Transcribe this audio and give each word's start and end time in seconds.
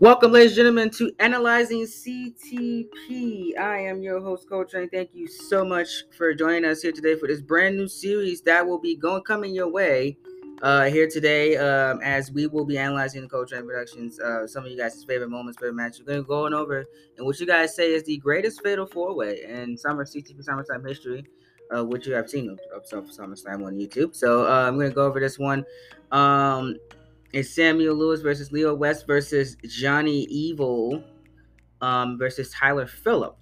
Welcome, 0.00 0.30
ladies 0.30 0.52
and 0.52 0.58
gentlemen, 0.58 0.90
to 0.90 1.10
Analyzing 1.18 1.82
CTP. 1.82 3.58
I 3.58 3.78
am 3.78 4.00
your 4.00 4.20
host, 4.20 4.48
Coach, 4.48 4.74
and 4.74 4.88
thank 4.92 5.10
you 5.12 5.26
so 5.26 5.64
much 5.64 5.88
for 6.16 6.32
joining 6.34 6.64
us 6.66 6.82
here 6.82 6.92
today 6.92 7.16
for 7.16 7.26
this 7.26 7.42
brand 7.42 7.76
new 7.76 7.88
series 7.88 8.40
that 8.42 8.64
will 8.64 8.78
be 8.78 8.94
going 8.94 9.24
coming 9.24 9.52
your 9.52 9.66
way 9.66 10.16
uh, 10.62 10.84
here 10.84 11.08
today 11.08 11.56
um, 11.56 11.98
as 12.00 12.30
we 12.30 12.46
will 12.46 12.64
be 12.64 12.78
analyzing 12.78 13.22
the 13.22 13.28
Coach 13.28 13.50
Productions. 13.50 14.20
Uh, 14.20 14.46
some 14.46 14.64
of 14.64 14.70
you 14.70 14.78
guys' 14.78 15.02
favorite 15.02 15.30
moments, 15.30 15.58
favorite 15.58 15.74
matches. 15.74 16.02
We're 16.06 16.12
going 16.12 16.22
to 16.22 16.28
go 16.28 16.46
on 16.46 16.54
over 16.54 16.84
and 17.16 17.26
what 17.26 17.40
you 17.40 17.46
guys 17.46 17.74
say 17.74 17.92
is 17.92 18.04
the 18.04 18.18
greatest 18.18 18.62
fatal 18.62 18.86
four 18.86 19.16
way 19.16 19.42
in 19.48 19.76
summer 19.76 20.04
CTP 20.04 20.44
summertime 20.44 20.84
history, 20.84 21.24
uh, 21.76 21.84
which 21.84 22.06
you 22.06 22.14
have 22.14 22.30
seen 22.30 22.50
of, 22.50 22.60
of 22.72 22.84
SummerSlam 22.84 23.66
on 23.66 23.74
YouTube. 23.74 24.14
So 24.14 24.46
uh, 24.46 24.68
I'm 24.68 24.76
going 24.76 24.90
to 24.90 24.94
go 24.94 25.06
over 25.06 25.18
this 25.18 25.40
one. 25.40 25.64
Um, 26.12 26.76
it's 27.32 27.50
Samuel 27.54 27.94
Lewis 27.94 28.20
versus 28.20 28.52
Leo 28.52 28.74
West 28.74 29.06
versus 29.06 29.56
Johnny 29.66 30.24
Evil 30.24 31.02
um, 31.80 32.18
versus 32.18 32.50
Tyler 32.50 32.86
Phillip 32.86 33.36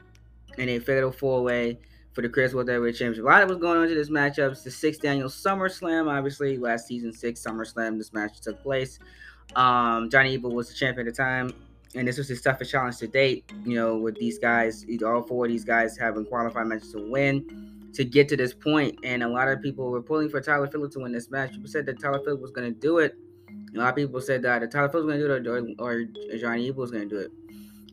in 0.58 0.68
a 0.70 0.78
fatal 0.78 1.12
four 1.12 1.42
way 1.42 1.78
for 2.12 2.22
the 2.22 2.28
Creators 2.28 2.54
World 2.54 2.68
Heavyweight 2.68 2.96
Championship. 2.96 3.24
A 3.24 3.28
lot 3.28 3.46
was 3.46 3.58
going 3.58 3.78
on 3.78 3.88
to 3.88 3.94
this 3.94 4.10
matchup. 4.10 4.52
It's 4.52 4.62
the 4.62 4.70
sixth 4.70 5.04
annual 5.04 5.28
SummerSlam. 5.28 6.10
Obviously, 6.10 6.56
last 6.56 6.86
season 6.88 7.12
six 7.12 7.44
SummerSlam, 7.44 7.98
this 7.98 8.12
match 8.12 8.40
took 8.40 8.60
place. 8.62 8.98
Um, 9.54 10.10
Johnny 10.10 10.32
Evil 10.32 10.52
was 10.52 10.68
the 10.68 10.74
champion 10.74 11.06
at 11.06 11.14
the 11.14 11.22
time, 11.22 11.52
and 11.94 12.08
this 12.08 12.18
was 12.18 12.26
his 12.26 12.40
toughest 12.40 12.72
challenge 12.72 12.96
to 12.98 13.06
date. 13.06 13.52
You 13.64 13.76
know, 13.76 13.96
with 13.96 14.16
these 14.16 14.38
guys, 14.38 14.84
all 15.04 15.22
four 15.22 15.44
of 15.44 15.50
these 15.50 15.64
guys 15.64 15.96
having 15.96 16.24
qualified 16.24 16.66
matches 16.66 16.92
to 16.92 17.08
win 17.08 17.90
to 17.94 18.04
get 18.04 18.28
to 18.30 18.36
this 18.36 18.52
point, 18.52 18.98
and 19.04 19.22
a 19.22 19.28
lot 19.28 19.48
of 19.48 19.62
people 19.62 19.90
were 19.90 20.02
pulling 20.02 20.28
for 20.28 20.40
Tyler 20.40 20.66
Phillip 20.66 20.90
to 20.92 21.00
win 21.00 21.12
this 21.12 21.30
match. 21.30 21.52
People 21.52 21.68
said 21.68 21.86
that 21.86 22.00
Tyler 22.00 22.20
Phillip 22.24 22.40
was 22.40 22.50
going 22.50 22.72
to 22.72 22.80
do 22.80 22.98
it 22.98 23.16
a 23.76 23.78
lot 23.80 23.90
of 23.90 23.96
people 23.96 24.20
said 24.20 24.42
that 24.42 24.60
the 24.60 24.66
Tyler 24.66 24.88
Phillips 24.88 25.06
was 25.06 25.16
going 25.16 25.20
to 25.20 25.40
do 25.40 25.54
it 25.54 25.76
or, 25.78 25.86
or 25.86 26.38
Johnny 26.38 26.66
Evil 26.66 26.80
was 26.80 26.90
going 26.90 27.08
to 27.08 27.14
do 27.14 27.20
it. 27.20 27.30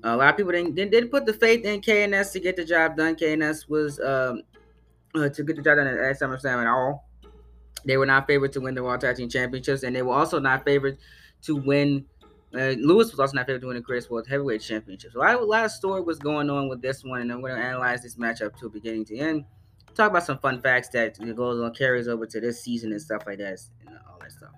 Uh, 0.04 0.16
a 0.16 0.18
lot 0.18 0.30
of 0.30 0.38
people 0.38 0.52
didn't, 0.52 0.76
didn't 0.76 1.10
put 1.10 1.26
the 1.26 1.34
faith 1.34 1.66
in 1.66 1.82
KNS 1.82 2.32
to 2.34 2.40
get 2.40 2.56
the 2.56 2.66
job 2.66 2.98
done. 2.98 3.16
KNS 3.16 3.70
was 3.70 4.00
um, 4.00 4.42
uh, 5.16 5.30
to 5.30 5.44
get 5.44 5.56
the 5.56 5.62
job 5.62 5.78
done 5.78 5.88
at, 5.88 5.98
at 5.98 6.20
SummerSlam 6.20 6.62
at 6.62 6.68
all. 6.68 7.10
They 7.86 7.98
were 7.98 8.06
not 8.06 8.28
favored 8.28 8.54
to 8.54 8.62
win 8.62 8.76
the 8.76 8.84
World 8.84 9.02
Tag 9.02 9.18
Team 9.18 9.30
Championships, 9.30 9.84
and 9.84 9.96
they 9.96 10.02
were 10.02 10.14
also 10.14 10.40
not 10.40 10.64
favored 10.64 10.98
to 11.44 11.56
win. 11.56 12.06
Uh, 12.54 12.76
Lewis 12.80 13.12
was 13.12 13.20
also 13.20 13.36
not 13.36 13.46
favored 13.46 13.62
to 13.62 13.68
win 13.68 13.76
the 13.76 13.82
Creators 13.82 14.10
World 14.10 14.28
Heavyweight 14.28 14.62
Championship. 14.62 15.12
So 15.14 15.20
a 15.20 15.36
lot 15.44 15.66
of 15.66 15.72
story 15.72 16.02
was 16.02 16.20
going 16.20 16.50
on 16.50 16.70
with 16.70 16.82
this 16.82 17.04
one, 17.04 17.22
and 17.22 17.32
I'm 17.32 17.42
going 17.42 17.56
to 17.56 17.62
analyze 17.62 18.02
this 18.04 18.16
matchup 18.16 18.58
to 18.60 18.70
beginning 18.70 19.06
to 19.06 19.18
end. 19.18 19.46
Talk 19.96 20.12
about 20.12 20.24
some 20.24 20.40
fun 20.40 20.62
facts 20.62 20.90
that 20.90 21.18
goes 21.36 21.62
on 21.62 21.74
carries 21.74 22.08
over 22.08 22.26
to 22.26 22.40
this 22.40 22.64
season 22.64 22.92
and 22.92 23.02
stuff 23.02 23.24
like 23.26 23.40
that, 23.40 23.60
and 23.86 23.98
all 24.10 24.18
that 24.20 24.32
stuff. 24.32 24.52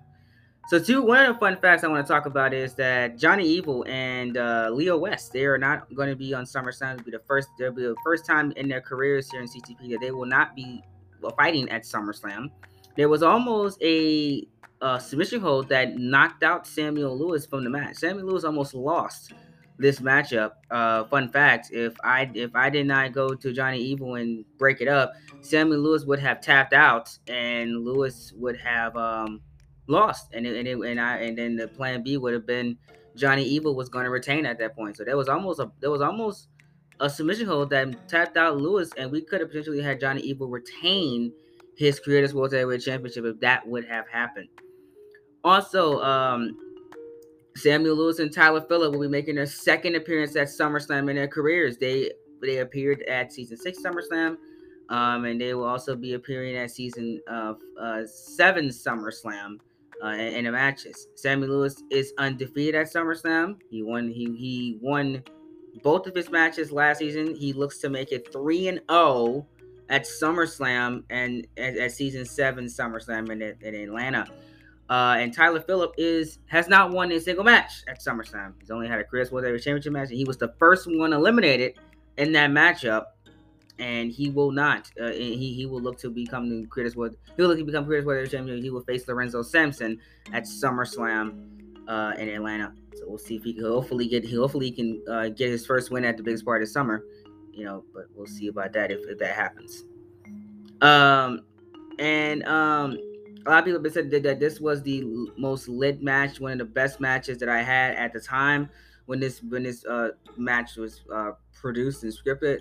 So, 0.68 0.80
two 0.80 1.00
one 1.00 1.24
of 1.24 1.34
the 1.34 1.38
fun 1.38 1.56
facts 1.58 1.84
I 1.84 1.88
want 1.88 2.04
to 2.04 2.12
talk 2.12 2.26
about 2.26 2.52
is 2.52 2.74
that 2.74 3.16
Johnny 3.16 3.46
Evil 3.46 3.84
and 3.88 4.36
uh, 4.36 4.68
Leo 4.72 4.98
West 4.98 5.32
they 5.32 5.44
are 5.44 5.58
not 5.58 5.94
going 5.94 6.08
to 6.08 6.16
be 6.16 6.34
on 6.34 6.44
SummerSlam. 6.44 6.94
It'll 6.94 7.04
be 7.04 7.12
the 7.12 7.20
first. 7.20 7.48
They'll 7.56 7.70
be 7.70 7.82
the 7.82 7.94
first 8.02 8.26
time 8.26 8.52
in 8.56 8.68
their 8.68 8.80
careers 8.80 9.30
here 9.30 9.40
in 9.40 9.46
CTP 9.46 9.90
that 9.90 10.00
they 10.00 10.10
will 10.10 10.26
not 10.26 10.56
be 10.56 10.82
fighting 11.36 11.68
at 11.68 11.84
SummerSlam. 11.84 12.50
There 12.96 13.08
was 13.08 13.22
almost 13.22 13.80
a, 13.80 14.46
submission 14.98 15.40
hold 15.40 15.68
that 15.68 15.98
knocked 15.98 16.42
out 16.42 16.66
Samuel 16.66 17.16
Lewis 17.16 17.46
from 17.46 17.62
the 17.62 17.70
match. 17.70 17.96
Samuel 17.96 18.26
Lewis 18.26 18.42
almost 18.42 18.74
lost 18.74 19.34
this 19.78 20.00
matchup. 20.00 20.52
Uh, 20.70 21.04
fun 21.04 21.28
fact: 21.28 21.70
if 21.70 21.94
I 22.02 22.28
if 22.34 22.56
I 22.56 22.70
did 22.70 22.88
not 22.88 23.12
go 23.12 23.34
to 23.34 23.52
Johnny 23.52 23.78
Evil 23.78 24.16
and 24.16 24.44
break 24.58 24.80
it 24.80 24.88
up, 24.88 25.12
Samuel 25.42 25.78
Lewis 25.78 26.04
would 26.06 26.18
have 26.18 26.40
tapped 26.40 26.72
out, 26.72 27.16
and 27.28 27.84
Lewis 27.84 28.32
would 28.36 28.56
have 28.56 28.96
um, 28.96 29.42
lost, 29.86 30.32
and 30.32 30.46
it, 30.46 30.56
and 30.56 30.68
it, 30.68 30.78
and 30.78 31.00
I 31.00 31.18
and 31.18 31.36
then 31.38 31.56
the 31.56 31.68
plan 31.68 32.02
B 32.02 32.16
would 32.16 32.32
have 32.32 32.46
been 32.46 32.76
Johnny 33.16 33.44
Evil 33.44 33.74
was 33.74 33.88
going 33.88 34.04
to 34.04 34.10
retain 34.10 34.46
at 34.46 34.58
that 34.58 34.76
point. 34.76 34.96
So 34.96 35.04
there 35.04 35.16
was 35.16 35.28
almost 35.28 35.60
a 35.60 35.70
there 35.80 35.90
was 35.90 36.02
almost 36.02 36.48
a 37.00 37.10
submission 37.10 37.46
hold 37.46 37.70
that 37.70 38.08
tapped 38.08 38.36
out 38.36 38.56
Lewis, 38.56 38.90
and 38.96 39.10
we 39.10 39.22
could 39.22 39.40
have 39.40 39.50
potentially 39.50 39.82
had 39.82 40.00
Johnny 40.00 40.20
Evil 40.22 40.48
retain 40.48 41.32
his 41.76 42.00
Creators 42.00 42.34
World 42.34 42.52
Heavyweight 42.52 42.82
Championship 42.82 43.24
if 43.24 43.40
that 43.40 43.66
would 43.66 43.84
have 43.86 44.08
happened. 44.08 44.48
Also, 45.44 46.00
um, 46.02 46.56
Samuel 47.54 47.96
Lewis 47.96 48.18
and 48.18 48.32
Tyler 48.32 48.62
Phillip 48.62 48.92
will 48.92 49.00
be 49.00 49.08
making 49.08 49.36
their 49.36 49.46
second 49.46 49.94
appearance 49.94 50.36
at 50.36 50.48
SummerSlam 50.48 51.08
in 51.10 51.16
their 51.16 51.28
careers. 51.28 51.76
They 51.78 52.12
they 52.42 52.58
appeared 52.58 53.02
at 53.02 53.32
season 53.32 53.56
six 53.56 53.78
SummerSlam, 53.82 54.36
um, 54.88 55.24
and 55.24 55.40
they 55.40 55.54
will 55.54 55.64
also 55.64 55.96
be 55.96 56.14
appearing 56.14 56.56
at 56.56 56.70
season 56.70 57.20
uh, 57.30 57.54
uh, 57.80 58.02
seven 58.06 58.68
SummerSlam 58.68 59.58
uh, 60.02 60.08
in, 60.08 60.44
the 60.44 60.52
matches. 60.52 61.08
Sammy 61.14 61.46
Lewis 61.46 61.82
is 61.90 62.12
undefeated 62.18 62.74
at 62.74 62.92
SummerSlam. 62.92 63.56
He 63.70 63.82
won. 63.82 64.08
He 64.08 64.24
he 64.36 64.78
won 64.80 65.22
both 65.82 66.06
of 66.06 66.14
his 66.14 66.30
matches 66.30 66.72
last 66.72 66.98
season. 66.98 67.34
He 67.34 67.52
looks 67.52 67.78
to 67.78 67.88
make 67.88 68.12
it 68.12 68.32
three 68.32 68.68
and 68.68 68.78
zero 68.78 68.86
oh 68.88 69.46
at 69.88 70.04
SummerSlam 70.04 71.04
and 71.10 71.46
at, 71.56 71.76
at 71.76 71.92
season 71.92 72.24
seven 72.24 72.66
SummerSlam 72.66 73.30
in, 73.30 73.42
in 73.42 73.74
Atlanta. 73.74 74.26
Uh, 74.88 75.16
and 75.18 75.34
Tyler 75.34 75.60
Phillip 75.60 75.94
is 75.98 76.38
has 76.46 76.68
not 76.68 76.92
won 76.92 77.10
a 77.12 77.20
single 77.20 77.44
match 77.44 77.82
at 77.88 78.00
SummerSlam. 78.00 78.54
He's 78.60 78.70
only 78.70 78.88
had 78.88 79.00
a 79.00 79.04
Creators 79.04 79.32
World 79.32 79.44
Championship 79.60 79.92
match, 79.92 80.08
and 80.10 80.18
he 80.18 80.24
was 80.24 80.36
the 80.36 80.54
first 80.58 80.86
one 80.86 81.12
eliminated 81.12 81.74
in 82.18 82.32
that 82.32 82.50
matchup 82.50 83.04
and 83.78 84.10
he 84.10 84.30
will 84.30 84.50
not. 84.50 84.90
Uh, 85.00 85.10
he 85.10 85.52
he 85.54 85.66
will 85.66 85.80
look 85.80 85.98
to 85.98 86.10
become 86.10 86.48
the 86.48 86.66
Creators 86.66 86.96
World. 86.96 87.16
He 87.36 87.42
will 87.42 87.48
look 87.48 87.58
to 87.58 87.64
become 87.64 87.84
Creators 87.84 88.06
World 88.06 88.30
Champion. 88.30 88.62
He 88.62 88.70
will 88.70 88.82
face 88.82 89.06
Lorenzo 89.06 89.42
Sampson 89.42 90.00
at 90.32 90.44
SummerSlam 90.44 91.88
uh, 91.88 92.12
in 92.18 92.28
Atlanta. 92.28 92.72
So 92.94 93.04
we'll 93.06 93.18
see 93.18 93.36
if 93.36 93.44
he 93.44 93.54
can 93.54 93.64
hopefully 93.64 94.08
get. 94.08 94.24
He 94.24 94.36
hopefully 94.36 94.70
can 94.70 95.02
uh, 95.10 95.28
get 95.28 95.50
his 95.50 95.66
first 95.66 95.90
win 95.90 96.04
at 96.04 96.16
the 96.16 96.22
biggest 96.22 96.44
part 96.44 96.62
of 96.62 96.68
summer. 96.68 97.04
You 97.52 97.64
know, 97.64 97.84
but 97.94 98.04
we'll 98.14 98.26
see 98.26 98.48
about 98.48 98.72
that 98.74 98.90
if, 98.90 99.00
if 99.08 99.18
that 99.18 99.34
happens. 99.34 99.84
Um, 100.82 101.44
and 101.98 102.44
um, 102.44 102.98
a 103.46 103.50
lot 103.50 103.60
of 103.60 103.64
people 103.64 103.82
have 103.82 103.92
said 103.92 104.10
that, 104.10 104.22
that 104.24 104.40
this 104.40 104.60
was 104.60 104.82
the 104.82 105.04
most 105.38 105.68
lit 105.68 106.02
match, 106.02 106.40
one 106.40 106.52
of 106.52 106.58
the 106.58 106.64
best 106.64 107.00
matches 107.00 107.38
that 107.38 107.48
I 107.48 107.62
had 107.62 107.94
at 107.94 108.12
the 108.12 108.20
time 108.20 108.68
when 109.06 109.20
this 109.20 109.42
when 109.42 109.62
this 109.62 109.84
uh 109.86 110.10
match 110.36 110.76
was 110.76 111.02
uh 111.12 111.32
produced 111.54 112.02
and 112.02 112.12
scripted. 112.12 112.58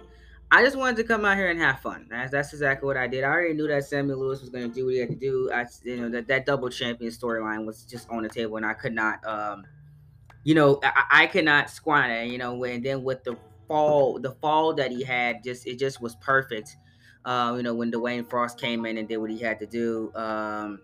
I 0.51 0.63
just 0.63 0.78
wanted 0.78 0.97
to 0.97 1.03
come 1.03 1.25
out 1.25 1.38
here 1.38 1.50
and 1.50 1.59
have 1.59 1.79
fun. 1.79 2.07
That's, 2.09 2.31
that's 2.31 2.53
exactly 2.53 2.85
what 2.85 2.97
I 2.97 3.07
did. 3.07 3.23
I 3.23 3.28
already 3.28 3.53
knew 3.53 3.67
that 3.67 3.83
Samuel 3.85 4.19
Lewis 4.19 4.41
was 4.41 4.50
going 4.50 4.69
to 4.69 4.73
do 4.73 4.85
what 4.85 4.94
he 4.94 5.00
had 5.00 5.09
to 5.09 5.16
do. 5.16 5.50
I, 5.51 5.66
you 5.83 5.97
know, 5.97 6.09
that, 6.09 6.28
that 6.28 6.45
double 6.45 6.69
champion 6.69 7.11
storyline 7.11 7.66
was 7.66 7.83
just 7.83 8.09
on 8.09 8.23
the 8.23 8.29
table, 8.29 8.57
and 8.57 8.66
I 8.66 8.73
could 8.73 8.94
not, 8.94 9.25
um, 9.25 9.66
you 10.44 10.53
know, 10.53 10.79
I, 10.84 11.23
I 11.23 11.28
could 11.28 11.45
not 11.45 11.69
squander. 11.69 12.23
You 12.23 12.38
know, 12.38 12.63
and 12.63 12.85
then 12.85 13.03
with 13.03 13.23
the 13.23 13.35
fall, 13.67 14.19
the 14.19 14.31
fall 14.34 14.73
that 14.75 14.91
he 14.91 15.03
had, 15.03 15.44
just 15.44 15.66
it 15.67 15.79
just 15.79 16.00
was 16.00 16.16
perfect. 16.17 16.78
Uh, 17.25 17.55
you 17.57 17.63
know, 17.63 17.73
when 17.73 17.91
Dwayne 17.91 18.29
Frost 18.29 18.59
came 18.59 18.85
in 18.85 19.00
and 19.00 19.07
did 19.07 19.17
what 19.17 19.31
he 19.31 19.39
had 19.39 19.59
to 19.59 19.66
do, 19.66 20.11
um, 20.13 20.79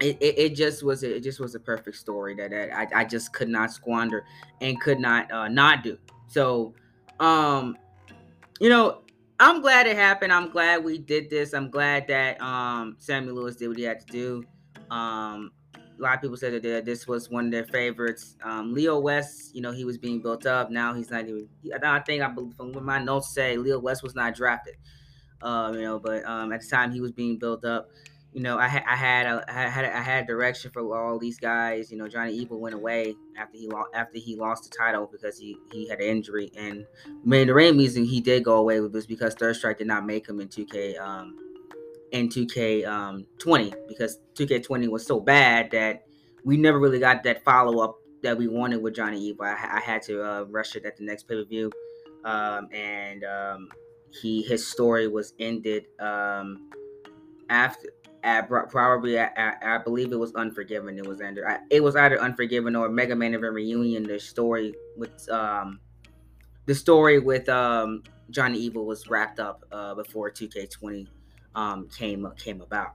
it, 0.00 0.18
it, 0.20 0.38
it, 0.38 0.54
just 0.56 0.82
was 0.82 1.04
a, 1.04 1.16
it 1.16 1.22
just 1.22 1.38
was 1.38 1.54
a 1.54 1.60
perfect 1.60 1.96
story 1.96 2.34
that, 2.34 2.50
that 2.50 2.76
I, 2.76 3.00
I 3.00 3.04
just 3.04 3.32
could 3.32 3.48
not 3.48 3.70
squander 3.70 4.24
and 4.60 4.80
could 4.80 4.98
not 4.98 5.30
uh, 5.30 5.46
not 5.46 5.84
do. 5.84 5.96
So, 6.26 6.74
um, 7.20 7.76
you 8.60 8.68
know, 8.68 9.02
I'm 9.40 9.60
glad 9.60 9.86
it 9.86 9.96
happened. 9.96 10.32
I'm 10.32 10.50
glad 10.50 10.84
we 10.84 10.98
did 10.98 11.30
this. 11.30 11.52
I'm 11.52 11.70
glad 11.70 12.08
that 12.08 12.40
um, 12.40 12.96
Samuel 12.98 13.36
Lewis 13.36 13.56
did 13.56 13.68
what 13.68 13.76
he 13.76 13.84
had 13.84 14.00
to 14.00 14.06
do. 14.06 14.44
Um, 14.90 15.52
a 15.76 16.02
lot 16.02 16.14
of 16.14 16.20
people 16.20 16.36
said 16.36 16.60
that 16.62 16.84
this 16.84 17.06
was 17.06 17.28
one 17.28 17.46
of 17.46 17.50
their 17.50 17.64
favorites. 17.64 18.36
Um, 18.42 18.72
Leo 18.72 18.98
West, 18.98 19.54
you 19.54 19.60
know, 19.60 19.72
he 19.72 19.84
was 19.84 19.98
being 19.98 20.20
built 20.20 20.46
up. 20.46 20.70
Now 20.70 20.94
he's 20.94 21.10
not 21.10 21.28
even. 21.28 21.48
I 21.82 22.00
think 22.00 22.22
I 22.22 22.32
from 22.34 22.72
what 22.72 22.84
my 22.84 22.98
notes 22.98 23.34
say, 23.34 23.56
Leo 23.56 23.78
West 23.78 24.02
was 24.02 24.14
not 24.14 24.34
drafted. 24.34 24.76
Um, 25.42 25.74
you 25.74 25.82
know, 25.82 25.98
but 25.98 26.24
um, 26.24 26.52
at 26.52 26.60
the 26.60 26.66
time 26.66 26.92
he 26.92 27.00
was 27.00 27.12
being 27.12 27.38
built 27.38 27.64
up 27.64 27.90
you 28.38 28.44
know, 28.44 28.56
I, 28.56 28.66
I 28.66 28.94
had 28.94 29.26
a, 29.26 29.44
I 29.48 29.68
had 29.68 29.84
I 29.84 30.00
had 30.00 30.28
direction 30.28 30.70
for 30.70 30.96
all 30.96 31.18
these 31.18 31.40
guys. 31.40 31.90
You 31.90 31.98
know, 31.98 32.06
Johnny 32.06 32.32
Evil 32.34 32.60
went 32.60 32.76
away 32.76 33.16
after 33.36 33.58
he 33.58 33.66
lost 33.66 33.90
after 33.94 34.16
he 34.16 34.36
lost 34.36 34.62
the 34.62 34.78
title 34.78 35.08
because 35.10 35.36
he 35.36 35.56
he 35.72 35.88
had 35.88 35.98
an 35.98 36.06
injury, 36.06 36.52
and 36.56 36.86
the 37.24 37.28
main 37.28 37.50
reason 37.50 38.04
he 38.04 38.20
did 38.20 38.44
go 38.44 38.58
away 38.58 38.78
was 38.78 39.08
because 39.08 39.34
Third 39.34 39.56
Strike 39.56 39.78
did 39.78 39.88
not 39.88 40.06
make 40.06 40.28
him 40.28 40.38
in 40.38 40.46
2K 40.46 41.00
um 41.00 41.36
in 42.12 42.28
2K 42.28 42.86
um 42.86 43.26
20 43.38 43.74
because 43.88 44.20
2K20 44.36 44.88
was 44.88 45.04
so 45.04 45.18
bad 45.18 45.72
that 45.72 46.06
we 46.44 46.56
never 46.56 46.78
really 46.78 47.00
got 47.00 47.24
that 47.24 47.42
follow 47.42 47.82
up 47.82 47.98
that 48.22 48.38
we 48.38 48.46
wanted 48.46 48.80
with 48.80 48.94
Johnny 48.94 49.20
Evil. 49.20 49.46
I, 49.46 49.78
I 49.78 49.80
had 49.80 50.02
to 50.02 50.22
uh, 50.22 50.42
rush 50.42 50.76
it 50.76 50.86
at 50.86 50.96
the 50.96 51.02
next 51.02 51.24
pay 51.24 51.34
per 51.34 51.44
view, 51.44 51.72
um, 52.24 52.68
and 52.70 53.24
um, 53.24 53.68
he 54.12 54.42
his 54.42 54.64
story 54.64 55.08
was 55.08 55.34
ended 55.40 55.86
um 55.98 56.70
after 57.50 57.88
at 58.22 58.48
probably 58.48 59.18
at, 59.18 59.58
I 59.62 59.78
believe 59.78 60.12
it 60.12 60.18
was 60.18 60.34
Unforgiven. 60.34 60.98
It 60.98 61.06
was 61.06 61.20
under 61.20 61.60
it 61.70 61.82
was 61.82 61.96
either 61.96 62.20
Unforgiven 62.20 62.76
or 62.76 62.88
Mega 62.88 63.14
Man 63.14 63.34
Event 63.34 63.54
Reunion. 63.54 64.04
The 64.04 64.18
story 64.18 64.74
with 64.96 65.28
um 65.30 65.80
the 66.66 66.74
story 66.74 67.18
with 67.18 67.48
um 67.48 68.02
Johnny 68.30 68.58
Evil 68.58 68.84
was 68.84 69.08
wrapped 69.08 69.40
up 69.40 69.64
uh, 69.72 69.94
before 69.94 70.30
2K20 70.30 71.06
um 71.54 71.88
came 71.96 72.26
came 72.36 72.60
about. 72.60 72.92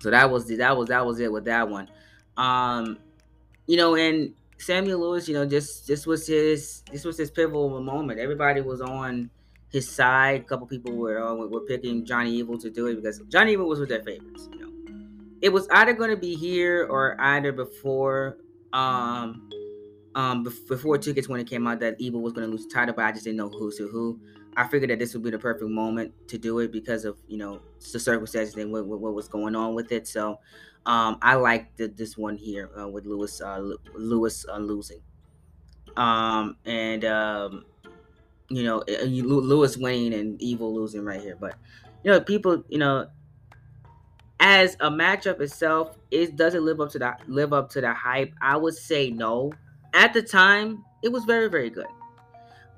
So 0.00 0.10
that 0.10 0.30
was 0.30 0.46
the, 0.46 0.56
that 0.56 0.76
was 0.76 0.88
that 0.88 1.04
was 1.04 1.20
it 1.20 1.32
with 1.32 1.44
that 1.44 1.68
one. 1.68 1.88
Um 2.36 2.98
you 3.66 3.76
know 3.76 3.96
and 3.96 4.34
Samuel 4.58 5.00
Lewis, 5.00 5.26
you 5.26 5.34
know, 5.34 5.46
just 5.46 5.86
this 5.86 6.06
was 6.06 6.26
his 6.26 6.82
this 6.92 7.04
was 7.04 7.16
his 7.16 7.30
pivotal 7.30 7.80
moment. 7.80 8.20
Everybody 8.20 8.60
was 8.60 8.80
on 8.80 9.30
his 9.70 9.88
side. 9.88 10.42
A 10.42 10.44
couple 10.44 10.66
people 10.66 10.94
were 10.94 11.22
uh, 11.22 11.34
were 11.34 11.60
picking 11.60 12.04
Johnny 12.04 12.32
Evil 12.32 12.58
to 12.58 12.70
do 12.70 12.86
it 12.86 12.96
because 12.96 13.20
Johnny 13.28 13.52
Evil 13.52 13.68
was 13.68 13.80
with 13.80 13.88
their 13.88 14.02
favorites. 14.02 14.48
You 14.52 14.60
know, 14.60 14.72
it 15.40 15.50
was 15.50 15.68
either 15.70 15.92
going 15.92 16.10
to 16.10 16.16
be 16.16 16.34
here 16.34 16.86
or 16.90 17.16
either 17.20 17.52
before 17.52 18.38
um 18.72 19.50
um 20.14 20.44
before 20.44 20.98
tickets 20.98 21.28
when 21.28 21.40
it 21.40 21.48
came 21.48 21.66
out 21.66 21.80
that 21.80 21.96
Evil 21.98 22.20
was 22.20 22.32
going 22.32 22.46
to 22.46 22.50
lose 22.50 22.66
the 22.66 22.72
title, 22.72 22.94
but 22.94 23.04
I 23.04 23.12
just 23.12 23.24
didn't 23.24 23.38
know 23.38 23.48
who 23.48 23.72
to 23.76 23.88
who. 23.88 24.20
I 24.56 24.66
figured 24.66 24.90
that 24.90 24.98
this 24.98 25.14
would 25.14 25.22
be 25.22 25.30
the 25.30 25.38
perfect 25.38 25.70
moment 25.70 26.12
to 26.28 26.36
do 26.36 26.58
it 26.58 26.72
because 26.72 27.04
of 27.04 27.16
you 27.28 27.38
know 27.38 27.60
the 27.92 28.00
circumstances 28.00 28.54
and 28.56 28.72
what, 28.72 28.86
what, 28.86 29.00
what 29.00 29.14
was 29.14 29.28
going 29.28 29.54
on 29.54 29.74
with 29.74 29.92
it. 29.92 30.08
So 30.08 30.40
um, 30.86 31.18
I 31.22 31.34
like 31.34 31.76
this 31.76 32.16
one 32.16 32.36
here 32.36 32.70
uh, 32.78 32.88
with 32.88 33.06
Lewis 33.06 33.40
uh, 33.40 33.60
Lewis 33.94 34.44
uh, 34.48 34.58
losing, 34.58 35.02
um, 35.96 36.56
and 36.64 37.04
um, 37.04 37.64
you 38.50 38.64
know 38.64 38.80
eh, 38.80 38.96
eh, 39.00 39.22
Lewis 39.24 39.76
winning 39.76 40.12
and 40.12 40.40
Evil 40.42 40.74
losing 40.74 41.04
right 41.04 41.20
here. 41.20 41.36
But 41.40 41.54
you 42.04 42.10
know 42.10 42.20
people, 42.20 42.62
you 42.68 42.78
know, 42.78 43.08
as 44.40 44.76
a 44.80 44.90
matchup 44.90 45.40
itself, 45.40 45.96
it 46.10 46.36
does 46.36 46.54
it 46.54 46.62
live 46.62 46.80
up 46.80 46.90
to 46.90 46.98
that 46.98 47.22
live 47.28 47.52
up 47.52 47.70
to 47.70 47.80
the 47.80 47.94
hype? 47.94 48.32
I 48.42 48.56
would 48.56 48.74
say 48.74 49.10
no. 49.10 49.52
At 49.94 50.12
the 50.12 50.22
time, 50.22 50.84
it 51.02 51.10
was 51.10 51.24
very 51.24 51.48
very 51.48 51.70
good, 51.70 51.86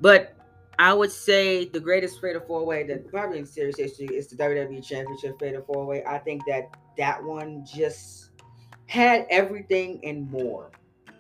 but 0.01 0.37
I 0.79 0.93
would 0.93 1.13
say 1.13 1.67
the 1.67 1.81
greatest 1.81 2.21
fatal 2.21 2.43
four 2.47 2.65
way 2.65 2.85
that 2.85 3.09
probably 3.09 3.39
in 3.39 3.47
series 3.47 3.79
history 3.79 4.07
is 4.07 4.29
the 4.29 4.37
WWE 4.37 4.85
Championship 4.85 5.39
fatal 5.39 5.63
four 5.63 5.85
way. 5.87 6.05
I 6.05 6.19
think 6.19 6.43
that 6.47 6.77
that 6.99 7.23
one 7.23 7.65
just 7.65 8.31
had 8.87 9.27
everything 9.31 10.01
and 10.05 10.31
more. 10.31 10.71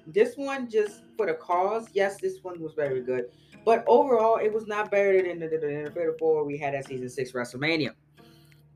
This 0.06 0.36
one 0.36 0.68
just 0.68 1.02
for 1.16 1.26
the 1.26 1.34
cause, 1.34 1.88
yes, 1.92 2.20
this 2.20 2.38
one 2.42 2.60
was 2.60 2.74
very 2.74 3.02
good, 3.02 3.26
but 3.64 3.84
overall, 3.86 4.36
it 4.36 4.52
was 4.52 4.66
not 4.66 4.90
better 4.90 5.22
than 5.22 5.38
the, 5.38 5.48
the, 5.48 5.58
the, 5.58 5.92
fatal 5.94 6.14
four 6.18 6.44
we 6.44 6.58
had 6.58 6.74
at 6.74 6.86
season 6.86 7.08
six 7.08 7.32
WrestleMania. 7.32 7.90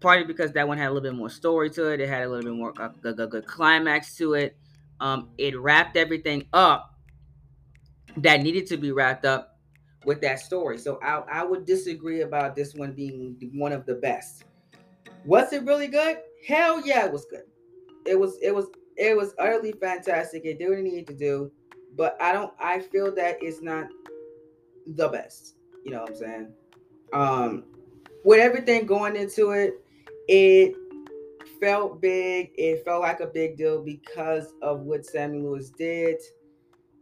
Partly 0.00 0.24
because 0.24 0.52
that 0.52 0.68
one 0.68 0.78
had 0.78 0.88
a 0.88 0.92
little 0.92 1.10
bit 1.10 1.16
more 1.16 1.30
story 1.30 1.70
to 1.70 1.90
it. 1.92 2.00
It 2.00 2.08
had 2.08 2.22
a 2.22 2.28
little 2.28 2.44
bit 2.44 2.56
more 2.56 2.72
a, 2.78 2.92
a, 3.04 3.10
a 3.10 3.26
good 3.26 3.46
climax 3.46 4.14
to 4.16 4.34
it. 4.34 4.56
Um, 5.00 5.30
it 5.38 5.58
wrapped 5.58 5.96
everything 5.96 6.46
up 6.52 6.94
that 8.18 8.42
needed 8.42 8.66
to 8.68 8.76
be 8.76 8.92
wrapped 8.92 9.24
up 9.24 9.58
with 10.04 10.20
that 10.20 10.38
story. 10.38 10.78
So 10.78 10.98
I, 11.02 11.22
I 11.30 11.44
would 11.44 11.66
disagree 11.66 12.20
about 12.22 12.54
this 12.54 12.74
one 12.74 12.92
being 12.92 13.36
one 13.54 13.72
of 13.72 13.84
the 13.84 13.94
best. 13.94 14.44
Was 15.24 15.52
it 15.52 15.64
really 15.64 15.88
good? 15.88 16.18
Hell 16.46 16.86
yeah, 16.86 17.04
it 17.04 17.12
was 17.12 17.26
good. 17.26 17.42
It 18.06 18.18
was 18.18 18.38
it 18.40 18.54
was 18.54 18.66
it 18.96 19.16
was 19.16 19.34
utterly 19.38 19.72
fantastic. 19.72 20.44
It 20.44 20.58
did 20.58 20.68
what 20.68 20.78
it 20.78 20.82
needed 20.82 21.06
to 21.08 21.14
do, 21.14 21.52
but 21.96 22.16
I 22.20 22.32
don't 22.32 22.52
I 22.60 22.80
feel 22.80 23.14
that 23.14 23.38
it's 23.40 23.62
not 23.62 23.88
the 24.86 25.08
best. 25.08 25.56
You 25.84 25.92
know 25.92 26.02
what 26.02 26.10
I'm 26.10 26.16
saying? 26.16 26.52
Um 27.12 27.64
with 28.24 28.40
everything 28.40 28.86
going 28.86 29.16
into 29.16 29.50
it, 29.52 29.74
it 30.28 30.74
felt 31.60 32.00
big. 32.00 32.50
It 32.56 32.84
felt 32.84 33.02
like 33.02 33.20
a 33.20 33.26
big 33.26 33.56
deal 33.56 33.82
because 33.82 34.52
of 34.62 34.80
what 34.80 35.06
Samuel 35.06 35.52
Lewis 35.52 35.70
did. 35.70 36.16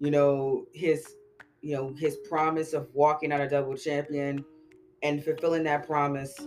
You 0.01 0.11
know, 0.11 0.67
his 0.75 1.15
you 1.63 1.75
know, 1.75 1.95
his 1.99 2.17
promise 2.29 2.75
of 2.75 2.89
walking 2.93 3.33
out 3.33 3.41
a 3.41 3.49
double 3.49 3.75
champion 3.75 4.45
and 5.03 5.25
fulfilling 5.25 5.65
that 5.65 5.87
promise, 5.87 6.39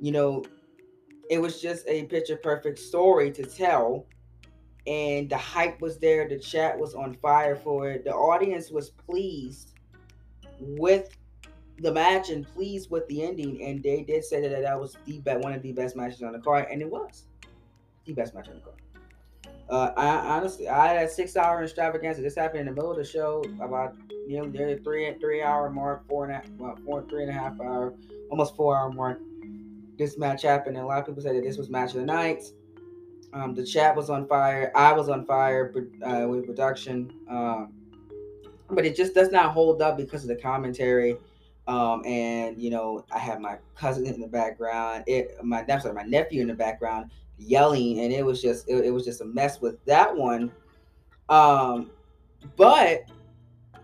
you 0.00 0.12
know, 0.12 0.44
it 1.28 1.40
was 1.40 1.60
just 1.60 1.84
a 1.88 2.04
picture 2.04 2.36
perfect 2.36 2.78
story 2.78 3.32
to 3.32 3.42
tell. 3.44 4.06
And 4.86 5.28
the 5.28 5.36
hype 5.36 5.80
was 5.80 5.98
there, 5.98 6.28
the 6.28 6.38
chat 6.38 6.78
was 6.78 6.94
on 6.94 7.14
fire 7.14 7.56
for 7.56 7.90
it. 7.90 8.04
The 8.04 8.14
audience 8.14 8.70
was 8.70 8.90
pleased 8.90 9.74
with 10.58 11.16
the 11.78 11.92
match 11.92 12.30
and 12.30 12.46
pleased 12.46 12.90
with 12.90 13.06
the 13.08 13.22
ending. 13.22 13.62
And 13.62 13.82
they 13.82 14.02
did 14.02 14.24
say 14.24 14.40
that 14.40 14.62
that 14.62 14.80
was 14.80 14.96
the 15.06 15.18
best, 15.20 15.40
one 15.40 15.52
of 15.52 15.62
the 15.62 15.72
best 15.72 15.96
matches 15.96 16.22
on 16.22 16.32
the 16.32 16.38
card, 16.38 16.66
and 16.70 16.80
it 16.80 16.90
was 16.90 17.24
the 18.04 18.12
best 18.12 18.34
match 18.34 18.48
on 18.48 18.54
the 18.54 18.60
card. 18.60 18.76
Uh, 19.68 19.92
I 19.96 20.36
honestly, 20.36 20.68
I 20.68 20.88
had 20.88 21.06
a 21.06 21.08
six 21.08 21.36
hour 21.36 21.62
extravaganza. 21.62 22.22
This 22.22 22.34
happened 22.34 22.60
in 22.60 22.66
the 22.66 22.72
middle 22.72 22.90
of 22.90 22.96
the 22.96 23.04
show, 23.04 23.44
about 23.60 23.94
you 24.26 24.38
know, 24.38 24.44
near 24.44 24.74
the 24.74 24.82
three 24.82 25.12
three 25.20 25.42
hour 25.42 25.70
mark, 25.70 26.06
four 26.08 26.28
and 26.28 26.34
a 26.34 26.42
well, 26.60 26.76
four 26.84 27.04
three 27.08 27.22
and 27.22 27.30
a 27.30 27.32
half 27.32 27.60
hour, 27.60 27.94
almost 28.30 28.56
four 28.56 28.76
hour 28.76 28.90
mark. 28.92 29.20
This 29.96 30.18
match 30.18 30.42
happened, 30.42 30.76
and 30.76 30.84
a 30.84 30.88
lot 30.88 30.98
of 30.98 31.06
people 31.06 31.22
said 31.22 31.36
that 31.36 31.44
this 31.44 31.56
was 31.56 31.70
match 31.70 31.90
of 31.90 32.00
the 32.00 32.06
night. 32.06 32.42
Um, 33.32 33.54
the 33.54 33.64
chat 33.64 33.94
was 33.94 34.10
on 34.10 34.26
fire. 34.26 34.72
I 34.74 34.92
was 34.92 35.08
on 35.08 35.24
fire 35.24 35.72
uh, 36.04 36.26
with 36.28 36.46
production, 36.46 37.12
um, 37.28 37.72
but 38.68 38.84
it 38.84 38.96
just 38.96 39.14
does 39.14 39.30
not 39.30 39.52
hold 39.52 39.82
up 39.82 39.96
because 39.96 40.22
of 40.22 40.28
the 40.28 40.36
commentary. 40.36 41.16
Um, 41.68 42.04
and 42.04 42.60
you 42.60 42.70
know, 42.70 43.04
I 43.12 43.18
had 43.18 43.40
my 43.40 43.58
cousin 43.76 44.06
in 44.06 44.20
the 44.20 44.26
background. 44.26 45.04
It 45.06 45.36
my 45.42 45.64
I'm 45.68 45.80
sorry, 45.80 45.94
my 45.94 46.02
nephew 46.02 46.42
in 46.42 46.48
the 46.48 46.54
background 46.54 47.10
yelling, 47.38 48.00
and 48.00 48.12
it 48.12 48.24
was 48.24 48.42
just 48.42 48.68
it, 48.68 48.84
it 48.84 48.90
was 48.90 49.04
just 49.04 49.20
a 49.20 49.24
mess 49.24 49.60
with 49.60 49.82
that 49.84 50.14
one. 50.14 50.50
Um, 51.28 51.90
but 52.56 53.04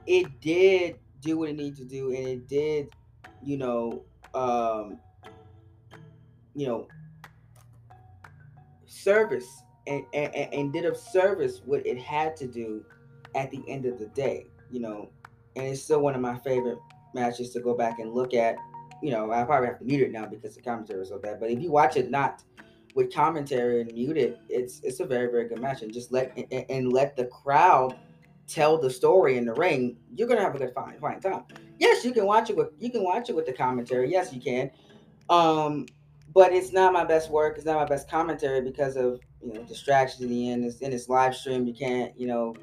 it 0.06 0.40
did 0.40 0.98
do 1.20 1.38
what 1.38 1.50
it 1.50 1.56
needed 1.56 1.76
to 1.76 1.84
do, 1.84 2.08
and 2.14 2.26
it 2.26 2.48
did, 2.48 2.88
you 3.42 3.56
know, 3.56 4.02
um, 4.34 4.98
you 6.54 6.66
know, 6.66 6.88
service 8.86 9.62
and, 9.86 10.04
and 10.12 10.34
and 10.34 10.72
did 10.72 10.84
of 10.84 10.96
service 10.96 11.60
what 11.64 11.86
it 11.86 11.98
had 11.98 12.36
to 12.36 12.46
do 12.46 12.84
at 13.34 13.50
the 13.50 13.62
end 13.68 13.86
of 13.86 13.98
the 13.98 14.06
day, 14.06 14.46
you 14.70 14.80
know, 14.80 15.10
and 15.54 15.66
it's 15.66 15.82
still 15.82 16.00
one 16.00 16.14
of 16.14 16.20
my 16.20 16.38
favorite 16.38 16.78
matches 17.14 17.50
to 17.50 17.60
go 17.60 17.74
back 17.74 17.98
and 17.98 18.12
look 18.12 18.34
at. 18.34 18.56
You 19.02 19.10
know, 19.10 19.30
I 19.30 19.44
probably 19.44 19.68
have 19.68 19.78
to 19.80 19.84
mute 19.84 20.00
it 20.00 20.10
now 20.10 20.26
because 20.26 20.54
the 20.54 20.62
commentary 20.62 21.02
is 21.02 21.10
so 21.10 21.18
bad. 21.18 21.38
But 21.38 21.50
if 21.50 21.60
you 21.60 21.70
watch 21.70 21.96
it 21.96 22.10
not 22.10 22.42
with 22.94 23.12
commentary 23.12 23.82
and 23.82 23.92
muted, 23.92 24.38
it's 24.48 24.80
it's 24.80 25.00
a 25.00 25.06
very 25.06 25.30
very 25.30 25.48
good 25.48 25.60
match. 25.60 25.82
And 25.82 25.92
just 25.92 26.12
let 26.12 26.36
and, 26.36 26.64
and 26.70 26.92
let 26.92 27.16
the 27.16 27.26
crowd 27.26 27.98
tell 28.46 28.78
the 28.78 28.90
story 28.90 29.36
in 29.36 29.44
the 29.44 29.54
ring. 29.54 29.96
You're 30.14 30.28
gonna 30.28 30.40
have 30.40 30.54
a 30.54 30.58
good 30.58 30.72
fine 30.74 30.98
fine 30.98 31.20
time. 31.20 31.44
Yes, 31.78 32.04
you 32.04 32.12
can 32.12 32.24
watch 32.24 32.48
it 32.48 32.56
with 32.56 32.68
you 32.78 32.90
can 32.90 33.04
watch 33.04 33.28
it 33.28 33.36
with 33.36 33.46
the 33.46 33.52
commentary. 33.52 34.10
Yes, 34.10 34.32
you 34.32 34.40
can. 34.40 34.70
Um, 35.28 35.86
but 36.36 36.52
it's 36.52 36.70
not 36.70 36.92
my 36.92 37.02
best 37.02 37.30
work. 37.30 37.56
It's 37.56 37.64
not 37.64 37.76
my 37.76 37.86
best 37.86 38.10
commentary 38.10 38.60
because 38.60 38.96
of 38.96 39.18
you 39.42 39.54
know 39.54 39.62
distractions 39.62 40.20
in 40.20 40.28
the 40.28 40.50
end. 40.50 40.66
It's 40.66 40.80
in 40.80 40.90
this 40.90 41.08
live 41.08 41.34
stream. 41.34 41.66
You 41.66 41.74
can't 41.74 42.12
you 42.20 42.26
know 42.26 42.54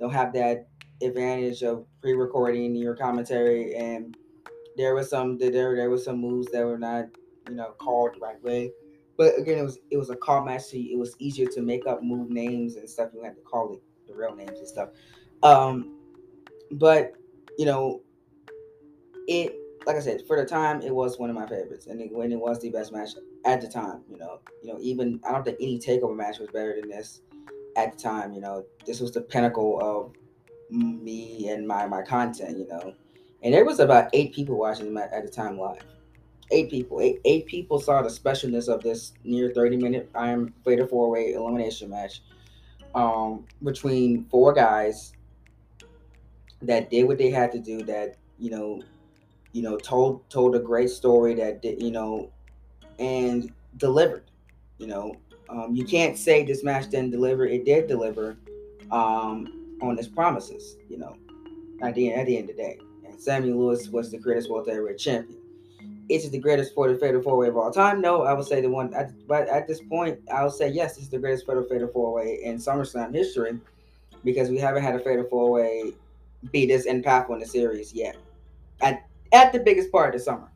don't 0.00 0.12
have 0.12 0.32
that 0.32 0.68
advantage 1.00 1.62
of 1.62 1.86
pre-recording 2.02 2.74
your 2.74 2.94
commentary 2.94 3.74
and 3.74 4.14
there 4.76 4.94
was 4.94 5.08
some 5.08 5.38
there 5.38 5.50
there 5.50 5.88
was 5.88 6.04
some 6.04 6.18
moves 6.18 6.50
that 6.52 6.62
were 6.62 6.78
not 6.78 7.06
you 7.48 7.54
know 7.54 7.70
called 7.78 8.14
the 8.14 8.20
right 8.20 8.42
way 8.42 8.70
but 9.20 9.38
again, 9.38 9.58
it 9.58 9.62
was 9.62 9.78
it 9.90 9.98
was 9.98 10.08
a 10.08 10.16
CAW 10.16 10.44
match, 10.44 10.62
so 10.62 10.78
it 10.78 10.98
was 10.98 11.14
easier 11.18 11.46
to 11.48 11.60
make 11.60 11.86
up 11.86 12.02
move 12.02 12.30
names 12.30 12.76
and 12.76 12.88
stuff. 12.88 13.10
You 13.12 13.22
had 13.22 13.36
to 13.36 13.42
call 13.42 13.74
it 13.74 13.80
the 14.08 14.14
real 14.14 14.34
names 14.34 14.58
and 14.58 14.66
stuff. 14.66 14.88
Um, 15.42 15.98
but 16.70 17.12
you 17.58 17.66
know, 17.66 18.00
it 19.28 19.59
like 19.86 19.96
I 19.96 20.00
said, 20.00 20.22
for 20.26 20.36
the 20.36 20.44
time, 20.44 20.82
it 20.82 20.94
was 20.94 21.18
one 21.18 21.30
of 21.30 21.36
my 21.36 21.46
favorites, 21.46 21.86
and 21.86 22.00
it, 22.00 22.12
when 22.12 22.32
it 22.32 22.38
was 22.38 22.60
the 22.60 22.70
best 22.70 22.92
match 22.92 23.10
at 23.44 23.60
the 23.60 23.68
time, 23.68 24.02
you 24.10 24.18
know, 24.18 24.40
you 24.62 24.72
know, 24.72 24.78
even 24.80 25.20
I 25.26 25.32
don't 25.32 25.44
think 25.44 25.58
any 25.60 25.78
takeover 25.78 26.16
match 26.16 26.38
was 26.38 26.48
better 26.50 26.76
than 26.80 26.90
this 26.90 27.22
at 27.76 27.92
the 27.92 27.98
time. 27.98 28.32
You 28.32 28.40
know, 28.40 28.64
this 28.86 29.00
was 29.00 29.12
the 29.12 29.20
pinnacle 29.20 29.78
of 29.80 30.12
me 30.70 31.48
and 31.48 31.66
my 31.66 31.86
my 31.86 32.02
content. 32.02 32.58
You 32.58 32.66
know, 32.68 32.94
and 33.42 33.54
there 33.54 33.64
was 33.64 33.80
about 33.80 34.10
eight 34.12 34.34
people 34.34 34.58
watching 34.58 34.96
at 34.96 35.24
the 35.24 35.30
time 35.30 35.58
live 35.58 35.82
eight 36.50 36.70
people. 36.70 37.00
Eight, 37.00 37.20
eight 37.24 37.46
people 37.46 37.80
saw 37.80 38.02
the 38.02 38.08
specialness 38.08 38.68
of 38.68 38.82
this 38.82 39.12
near 39.24 39.52
30 39.52 39.76
minute 39.76 40.10
Iron 40.14 40.52
Fatal 40.64 40.86
Four 40.86 41.10
Way 41.10 41.32
elimination 41.32 41.90
match 41.90 42.22
um, 42.94 43.44
between 43.62 44.24
four 44.30 44.52
guys 44.52 45.12
that 46.62 46.90
did 46.90 47.04
what 47.04 47.18
they 47.18 47.30
had 47.30 47.52
to 47.52 47.58
do. 47.58 47.82
That 47.82 48.16
you 48.38 48.50
know, 48.50 48.82
you 49.52 49.62
know, 49.62 49.76
told 49.76 50.28
told 50.30 50.54
a 50.54 50.58
great 50.58 50.90
story 50.90 51.34
that 51.34 51.62
did 51.62 51.82
you 51.82 51.90
know, 51.90 52.30
and 52.98 53.52
delivered. 53.76 54.24
You 54.78 54.86
know, 54.86 55.14
um, 55.48 55.74
you 55.74 55.84
can't 55.84 56.16
say 56.16 56.44
this 56.44 56.64
match 56.64 56.90
didn't 56.90 57.10
deliver. 57.10 57.46
It 57.46 57.64
did 57.64 57.86
deliver 57.86 58.36
um, 58.90 59.76
on 59.82 59.98
its 59.98 60.08
promises. 60.08 60.76
You 60.88 60.98
know, 60.98 61.16
at 61.82 61.94
the 61.94 62.12
at 62.12 62.26
the 62.26 62.36
end 62.36 62.50
of 62.50 62.56
the 62.56 62.62
day. 62.62 62.78
And 63.06 63.20
Samuel 63.20 63.58
Lewis 63.58 63.88
was 63.88 64.10
the 64.10 64.18
greatest 64.18 64.50
world 64.50 64.68
heavyweight 64.68 64.98
champion 64.98 65.40
is 66.10 66.24
it 66.24 66.32
the 66.32 66.38
greatest 66.38 66.74
for 66.74 66.92
the 66.92 66.98
fatal 66.98 67.22
four 67.22 67.36
way 67.36 67.48
of 67.48 67.56
all 67.56 67.70
time? 67.70 68.00
No, 68.00 68.22
I 68.22 68.32
would 68.32 68.46
say 68.46 68.60
the 68.60 68.68
one. 68.68 68.92
At, 68.94 69.12
but 69.28 69.48
at 69.48 69.68
this 69.68 69.80
point, 69.80 70.18
I 70.32 70.42
would 70.42 70.52
say 70.52 70.68
yes, 70.68 70.98
it's 70.98 71.08
the 71.08 71.18
greatest 71.18 71.46
fatal 71.46 71.62
fatal 71.62 71.88
four 71.88 72.12
way 72.12 72.40
in 72.42 72.56
SummerSlam 72.56 73.14
history 73.14 73.58
because 74.24 74.50
we 74.50 74.58
haven't 74.58 74.82
had 74.82 74.96
a 74.96 74.98
fatal 74.98 75.24
four 75.30 75.50
way 75.50 75.92
be 76.50 76.66
this 76.66 76.86
impactful 76.86 77.30
in 77.30 77.38
the 77.38 77.46
series 77.46 77.94
yet. 77.94 78.16
At 78.80 79.06
at 79.32 79.52
the 79.52 79.58
biggest 79.60 79.90
part 79.92 80.14
of 80.14 80.20
the 80.20 80.24
summer. 80.24 80.50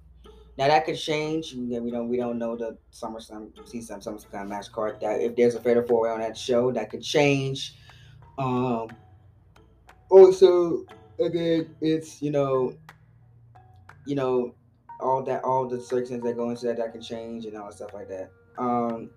Now 0.56 0.68
that 0.68 0.84
could 0.84 0.96
change. 0.96 1.54
We 1.54 1.90
don't 1.90 2.08
we 2.08 2.16
don't 2.16 2.38
know 2.38 2.56
the 2.56 2.78
summer 2.90 3.20
some 3.20 3.52
see 3.64 3.82
some 3.82 4.00
some 4.00 4.18
kind 4.18 4.44
of 4.44 4.48
match 4.48 4.70
card 4.70 5.00
that 5.00 5.20
if 5.20 5.34
there's 5.34 5.56
a 5.56 5.60
fatal 5.60 5.82
four 5.82 6.02
way 6.02 6.10
on 6.10 6.20
that 6.20 6.36
show 6.36 6.70
that 6.72 6.90
could 6.90 7.02
change. 7.02 7.76
Um, 8.38 8.88
also 10.10 10.84
again, 11.18 11.74
it's 11.80 12.22
you 12.22 12.30
know, 12.30 12.74
you 14.06 14.14
know, 14.14 14.54
all 15.00 15.22
that 15.24 15.42
all 15.42 15.66
the 15.66 15.80
circumstances 15.80 16.24
that 16.24 16.36
go 16.36 16.50
into 16.50 16.66
that 16.66 16.76
that 16.76 16.92
can 16.92 17.02
change 17.02 17.46
and 17.46 17.56
all 17.56 17.72
stuff 17.72 17.92
like 17.92 18.08
that. 18.08 18.30
Um, 18.56 19.10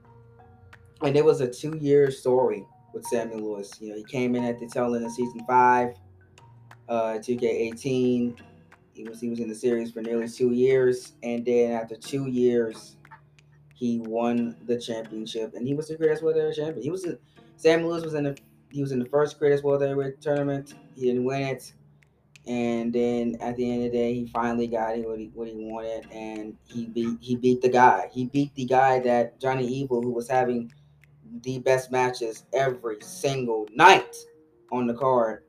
and 1.03 1.15
it 1.15 1.23
was 1.23 1.41
a 1.41 1.47
two 1.47 1.77
year 1.77 2.09
story 2.09 2.65
with 2.93 3.05
Samuel 3.05 3.41
Lewis. 3.41 3.71
You 3.79 3.89
know, 3.89 3.95
he 3.95 4.03
came 4.03 4.35
in 4.35 4.43
at 4.43 4.59
the 4.59 4.67
tail 4.67 4.95
end 4.95 5.05
of 5.05 5.11
season 5.11 5.45
five, 5.47 5.93
uh, 6.89 7.19
2K18. 7.19 8.39
He 8.97 9.03
was 9.03 9.21
he 9.21 9.29
was 9.29 9.39
in 9.39 9.47
the 9.47 9.55
series 9.55 9.91
for 9.91 10.01
nearly 10.01 10.27
two 10.27 10.51
years, 10.51 11.13
and 11.21 11.45
then 11.45 11.71
after 11.71 11.95
two 11.95 12.27
years, 12.27 12.97
he 13.75 13.99
won 13.99 14.55
the 14.65 14.79
championship, 14.79 15.53
and 15.53 15.67
he 15.67 15.75
was 15.75 15.87
the 15.87 15.95
greatest 15.95 16.23
world 16.23 16.35
heavyweight 16.35 16.55
champion. 16.55 16.83
He 16.83 16.89
was 16.89 17.05
a, 17.05 17.19
Sam 17.57 17.85
Lewis 17.85 18.03
was 18.03 18.15
in 18.15 18.23
the 18.23 18.37
he 18.71 18.81
was 18.81 18.91
in 18.91 18.99
the 18.99 19.05
first 19.05 19.37
greatest 19.37 19.63
world 19.63 19.81
heavyweight 19.81 20.19
tournament. 20.19 20.73
He 20.95 21.05
didn't 21.05 21.25
win 21.25 21.43
it, 21.43 21.73
and 22.47 22.91
then 22.91 23.37
at 23.39 23.55
the 23.55 23.71
end 23.71 23.85
of 23.85 23.91
the 23.91 23.97
day, 23.97 24.13
he 24.15 24.27
finally 24.27 24.65
got 24.65 24.97
what 24.99 25.19
he 25.19 25.29
what 25.33 25.47
he 25.47 25.53
wanted, 25.53 26.09
and 26.11 26.57
he 26.65 26.87
beat 26.87 27.17
he 27.21 27.35
beat 27.35 27.61
the 27.61 27.69
guy. 27.69 28.09
He 28.11 28.25
beat 28.25 28.55
the 28.55 28.65
guy 28.65 28.99
that 29.01 29.39
Johnny 29.39 29.67
Evil, 29.67 30.01
who 30.01 30.11
was 30.11 30.27
having 30.27 30.71
the 31.43 31.59
best 31.59 31.91
matches 31.91 32.45
every 32.51 32.97
single 33.01 33.67
night 33.75 34.15
on 34.71 34.87
the 34.87 34.93
card. 34.93 35.43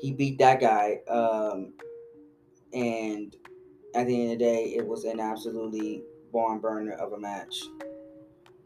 He 0.00 0.12
beat 0.12 0.38
that 0.38 0.60
guy, 0.60 1.00
um, 1.08 1.72
and 2.72 3.34
at 3.94 4.06
the 4.06 4.14
end 4.14 4.32
of 4.32 4.38
the 4.38 4.44
day, 4.44 4.74
it 4.76 4.86
was 4.86 5.04
an 5.04 5.20
absolutely 5.20 6.02
barn 6.32 6.58
burner 6.58 6.92
of 6.92 7.12
a 7.12 7.18
match, 7.18 7.56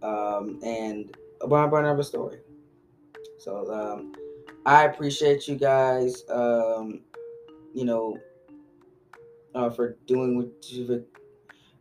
um, 0.03 0.59
and 0.65 1.15
a 1.41 1.47
barn 1.47 1.71
burner 1.71 1.91
of 1.91 1.99
a 1.99 2.05
story. 2.05 2.39
So 3.39 3.73
um, 3.73 4.13
I 4.67 4.85
appreciate 4.85 5.49
you 5.49 5.57
guys, 5.57 6.25
um, 6.29 7.01
you 7.75 7.85
know, 7.85 8.19
uh, 9.55 9.71
for 9.71 9.97
doing 10.07 10.37
what 10.37 10.49
you, 10.71 10.87
for 10.87 11.03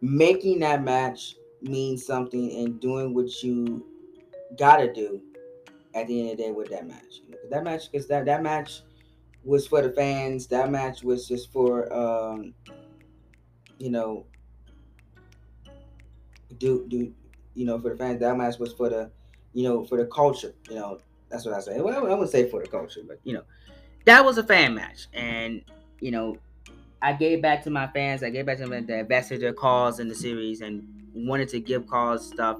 making 0.01 0.59
that 0.59 0.83
match 0.83 1.35
mean 1.61 1.97
something 1.97 2.55
and 2.57 2.79
doing 2.79 3.13
what 3.13 3.43
you 3.43 3.85
gotta 4.57 4.91
do 4.93 5.21
at 5.93 6.07
the 6.07 6.21
end 6.21 6.31
of 6.31 6.37
the 6.37 6.43
day 6.43 6.51
with 6.51 6.69
that 6.69 6.87
match. 6.87 7.21
You 7.25 7.31
know, 7.31 7.37
that 7.49 7.63
match, 7.63 7.91
because 7.91 8.07
that 8.07 8.25
that 8.25 8.41
match 8.41 8.81
was 9.43 9.67
for 9.67 9.81
the 9.81 9.91
fans. 9.91 10.47
That 10.47 10.69
match 10.69 11.03
was 11.03 11.27
just 11.27 11.51
for, 11.51 11.91
um, 11.93 12.53
you 13.77 13.89
know, 13.89 14.25
do 16.57 16.85
do 16.87 17.13
you 17.53 17.65
know 17.65 17.79
for 17.79 17.91
the 17.91 17.97
fans. 17.97 18.19
That 18.19 18.37
match 18.37 18.59
was 18.59 18.73
for 18.73 18.89
the, 18.89 19.11
you 19.53 19.63
know, 19.63 19.85
for 19.85 19.97
the 19.97 20.05
culture. 20.05 20.53
You 20.69 20.75
know, 20.75 20.99
that's 21.29 21.45
what 21.45 21.53
I 21.53 21.59
say. 21.59 21.79
Well, 21.81 21.95
I 21.95 21.99
wouldn't 22.01 22.29
say 22.29 22.49
for 22.49 22.61
the 22.61 22.67
culture, 22.67 23.01
but 23.07 23.19
you 23.23 23.33
know, 23.33 23.43
that 24.05 24.23
was 24.23 24.37
a 24.37 24.43
fan 24.43 24.75
match, 24.75 25.07
and 25.13 25.61
you 25.99 26.11
know, 26.11 26.37
I 27.01 27.13
gave 27.13 27.41
back 27.41 27.63
to 27.63 27.69
my 27.69 27.87
fans. 27.87 28.23
I 28.23 28.29
gave 28.29 28.45
back 28.45 28.57
to 28.57 28.67
them 28.67 28.85
that 28.85 28.99
invested 28.99 29.41
their 29.41 29.53
CAWs 29.53 29.99
in 29.99 30.07
the 30.07 30.15
series 30.15 30.61
and 30.61 30.87
wanted 31.13 31.49
to 31.49 31.59
give 31.59 31.87
CAWs 31.89 32.27
stuff 32.27 32.59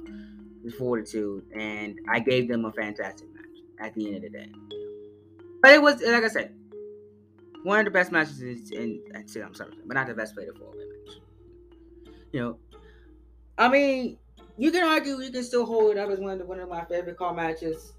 with 0.64 0.76
fortitude, 0.76 1.46
and 1.54 2.00
I 2.10 2.20
gave 2.20 2.48
them 2.48 2.66
a 2.66 2.72
fantastic 2.72 3.28
match 3.34 3.64
at 3.80 3.96
the 3.96 4.08
end 4.08 4.18
of 4.18 4.22
the 4.24 4.30
day. 4.30 4.52
But 5.62 5.72
it 5.72 5.82
was 5.82 6.02
like 6.02 6.24
I 6.24 6.30
said, 6.30 6.54
one 7.64 7.80
of 7.80 7.86
the 7.86 7.92
best 7.92 8.12
matches 8.12 8.42
in, 8.42 8.60
in 8.72 9.12
I'm 9.16 9.54
sorry, 9.54 9.74
but 9.86 9.94
not 9.96 10.08
the 10.08 10.14
best 10.14 10.36
fatal 10.36 10.56
four 10.56 10.72
way 10.72 10.86
match. 10.86 11.18
You 12.32 12.40
know, 12.40 12.58
I 13.58 13.68
mean, 13.68 14.18
you 14.58 14.72
can 14.72 14.84
argue 14.84 15.22
you 15.22 15.32
can 15.32 15.44
still 15.44 15.66
hold 15.66 15.92
it 15.92 15.98
up 15.98 16.10
as 16.10 16.20
one 16.20 16.34
of 16.34 16.40
the, 16.40 16.46
one 16.46 16.60
of 16.60 16.70
my 16.70 16.86
favorite 16.86 17.18
CAW 17.18 17.34
matches, 17.34 17.94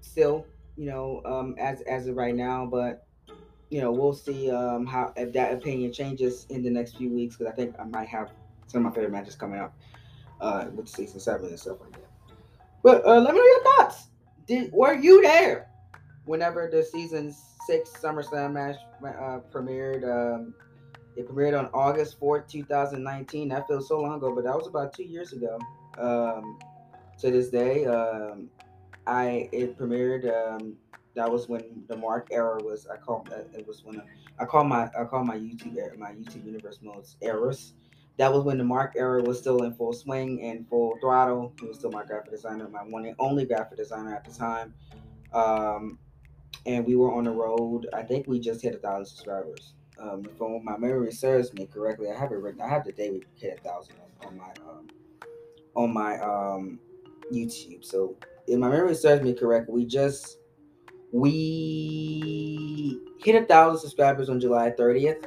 still. 0.00 0.46
You 0.76 0.86
know, 0.86 1.20
um, 1.24 1.54
as 1.58 1.82
as 1.82 2.06
of 2.06 2.16
right 2.16 2.34
now, 2.34 2.64
but 2.64 3.06
you 3.68 3.80
know, 3.80 3.90
we'll 3.90 4.14
see 4.14 4.50
um, 4.50 4.86
how 4.86 5.12
if 5.16 5.32
that 5.34 5.52
opinion 5.52 5.92
changes 5.92 6.46
in 6.50 6.62
the 6.62 6.70
next 6.70 6.96
few 6.96 7.10
weeks 7.10 7.36
because 7.36 7.52
I 7.52 7.54
think 7.56 7.74
I 7.78 7.84
might 7.84 8.08
have 8.08 8.30
some 8.66 8.84
of 8.84 8.92
my 8.92 8.94
favorite 8.94 9.12
matches 9.12 9.34
coming 9.34 9.60
up 9.60 9.74
uh, 10.40 10.66
with 10.74 10.88
season 10.88 11.20
seven 11.20 11.48
and 11.48 11.58
stuff 11.58 11.78
like 11.80 11.92
that. 11.92 12.08
But 12.82 13.06
uh, 13.06 13.20
let 13.20 13.34
me 13.34 13.40
know 13.40 13.46
your 13.46 13.64
thoughts. 13.64 14.08
Did 14.46 14.72
were 14.72 14.94
you 14.94 15.22
there 15.22 15.68
whenever 16.24 16.68
the 16.70 16.82
season 16.82 17.34
six 17.66 17.90
SummerSlam 17.90 18.52
match 18.52 18.76
uh, 19.04 19.40
premiered? 19.52 20.04
Um, 20.04 20.54
it 21.16 21.28
premiered 21.28 21.58
on 21.58 21.66
August 21.74 22.18
4th, 22.20 22.48
2019. 22.48 23.48
That 23.48 23.66
feels 23.66 23.88
so 23.88 24.00
long 24.00 24.14
ago, 24.14 24.34
but 24.34 24.44
that 24.44 24.56
was 24.56 24.66
about 24.66 24.94
two 24.94 25.04
years 25.04 25.32
ago. 25.32 25.58
Um, 25.98 26.58
to 27.18 27.30
this 27.30 27.50
day, 27.50 27.84
um, 27.84 28.48
I 29.06 29.48
it 29.52 29.78
premiered. 29.78 30.24
Um, 30.26 30.76
that 31.14 31.30
was 31.30 31.48
when 31.48 31.84
the 31.88 31.96
Mark 31.96 32.28
era 32.30 32.58
was. 32.62 32.86
I 32.86 32.96
call 32.96 33.26
it 33.30 33.66
was 33.66 33.84
when 33.84 34.00
I, 34.00 34.42
I 34.42 34.44
call 34.46 34.64
my 34.64 34.88
I 34.98 35.04
call 35.04 35.24
my 35.24 35.36
YouTube 35.36 35.98
my 35.98 36.12
YouTube 36.12 36.46
universe 36.46 36.78
modes 36.82 37.16
errors. 37.20 37.74
That 38.18 38.32
was 38.32 38.44
when 38.44 38.58
the 38.58 38.64
Mark 38.64 38.94
era 38.96 39.22
was 39.22 39.38
still 39.38 39.62
in 39.64 39.74
full 39.74 39.92
swing 39.92 40.42
and 40.42 40.68
full 40.68 40.96
throttle. 41.00 41.52
He 41.60 41.66
was 41.66 41.78
still 41.78 41.90
my 41.90 42.04
graphic 42.04 42.30
designer, 42.30 42.68
my 42.68 42.80
one 42.80 43.06
and 43.06 43.16
only 43.18 43.44
graphic 43.46 43.78
designer 43.78 44.14
at 44.14 44.24
the 44.24 44.32
time. 44.32 44.74
Um, 45.32 45.98
and 46.66 46.86
we 46.86 46.96
were 46.96 47.12
on 47.12 47.24
the 47.24 47.30
road. 47.30 47.86
I 47.92 48.02
think 48.02 48.26
we 48.26 48.40
just 48.40 48.62
hit 48.62 48.74
a 48.74 48.78
thousand 48.78 49.06
subscribers. 49.06 49.74
Um, 49.98 50.24
if 50.24 50.64
my 50.64 50.76
memory 50.76 51.12
serves 51.12 51.52
me 51.54 51.66
correctly, 51.66 52.10
I 52.10 52.18
have 52.18 52.32
it 52.32 52.36
written. 52.36 52.60
I 52.60 52.68
have 52.68 52.84
the 52.84 52.92
day 52.92 53.10
we 53.10 53.22
hit 53.34 53.58
a 53.58 53.62
thousand 53.62 53.96
on, 54.26 54.36
my 54.36 54.52
um, 54.68 54.88
on 55.76 55.92
my 55.92 56.18
um, 56.18 56.78
YouTube. 57.32 57.84
So 57.84 58.16
if 58.46 58.58
my 58.58 58.68
memory 58.68 58.94
serves 58.94 59.22
me 59.22 59.34
correct, 59.34 59.68
we 59.68 59.84
just 59.84 60.38
we 61.12 62.98
hit 63.22 63.40
a 63.40 63.44
thousand 63.46 63.80
subscribers 63.80 64.28
on 64.28 64.40
July 64.40 64.70
30th. 64.70 65.24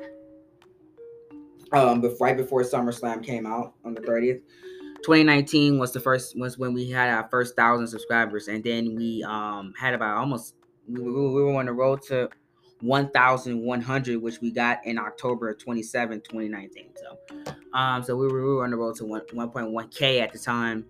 Um, 1.72 2.01
but 2.01 2.12
right 2.20 2.38
before 2.38 2.62
SummerSlam 2.62 3.24
came 3.24 3.46
out 3.46 3.74
on 3.84 3.94
the 3.94 4.01
30th. 4.01 4.42
2019 5.04 5.77
was 5.77 5.92
the 5.92 6.00
first 6.00 6.38
was 6.38 6.58
when 6.58 6.74
we 6.74 6.89
had 6.89 7.10
our 7.10 7.27
first 7.30 7.56
thousand 7.56 7.88
subscribers, 7.88 8.48
and 8.48 8.63
then 8.63 8.96
we 8.96 9.24
um 9.24 9.74
had 9.77 9.94
about 9.94 10.18
almost 10.18 10.56
we, 10.88 11.01
we, 11.01 11.12
we 11.12 11.44
were 11.44 11.56
on 11.56 11.65
the 11.65 11.74
road 11.74 12.01
to 12.04 12.30
1,100, 12.82 14.22
which 14.22 14.42
we 14.42 14.51
got 14.51 14.86
in 14.86 14.98
October 14.98 15.54
27, 15.54 16.22
2019. 16.22 16.89
So, 16.96 17.56
um, 17.74 18.04
so 18.04 18.15
we 18.15 18.27
were, 18.27 18.42
we 18.42 18.56
were 18.56 18.63
on 18.63 18.72
the 18.72 18.77
road 18.77 18.96
to 18.98 19.06
1, 19.06 19.22
1.1k 19.34 20.22
at 20.22 20.34
the 20.34 20.39
time, 20.39 20.86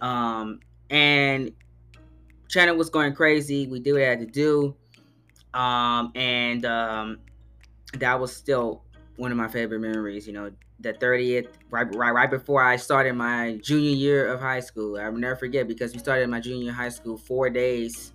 um, 0.00 0.60
and 0.90 1.52
channel 2.48 2.76
was 2.76 2.90
going 2.90 3.14
crazy. 3.14 3.66
We 3.66 3.80
did 3.80 3.92
what 3.92 4.02
I 4.02 4.06
had 4.06 4.20
to 4.20 4.26
do, 4.26 4.76
um, 5.54 6.12
and 6.14 6.64
um, 6.66 7.18
that 7.94 8.18
was 8.20 8.34
still 8.34 8.84
one 9.16 9.30
of 9.30 9.36
my 9.36 9.48
favorite 9.48 9.80
memories. 9.80 10.26
You 10.26 10.32
know, 10.34 10.50
the 10.80 10.92
30th, 10.94 11.48
right, 11.70 11.94
right, 11.94 12.10
right 12.10 12.30
before 12.30 12.62
I 12.62 12.76
started 12.76 13.14
my 13.14 13.58
junior 13.62 13.90
year 13.90 14.32
of 14.32 14.40
high 14.40 14.60
school. 14.60 14.98
I 14.98 15.08
will 15.08 15.18
never 15.18 15.36
forget 15.36 15.68
because 15.68 15.92
we 15.92 15.98
started 15.98 16.28
my 16.28 16.40
junior 16.40 16.72
high 16.72 16.88
school 16.88 17.16
four 17.16 17.50
days. 17.50 18.12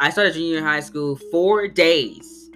I 0.00 0.08
started 0.08 0.32
junior 0.32 0.62
high 0.62 0.80
school 0.80 1.16
four 1.30 1.68
days 1.68 2.50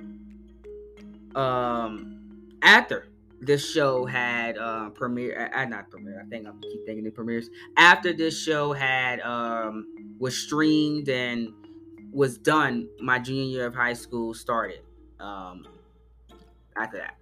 um, 1.34 2.48
after 2.62 3.08
this 3.40 3.70
show 3.70 4.06
had 4.06 4.56
uh, 4.56 4.88
premiere. 4.90 5.50
Uh, 5.54 5.64
not 5.66 5.90
premiere. 5.90 6.22
I 6.24 6.28
think 6.30 6.46
I 6.46 6.52
keep 6.62 6.86
thinking 6.86 7.04
it 7.04 7.14
premieres 7.14 7.50
after 7.76 8.14
this 8.14 8.42
show 8.42 8.72
had 8.72 9.20
um, 9.20 10.16
was 10.18 10.34
streamed 10.36 11.10
and 11.10 11.52
was 12.12 12.38
done. 12.38 12.88
My 12.98 13.18
junior 13.18 13.42
year 13.44 13.66
of 13.66 13.74
high 13.74 13.92
school 13.92 14.32
started. 14.32 14.80
Um, 15.20 15.66
after 16.76 16.98
that. 16.98 17.16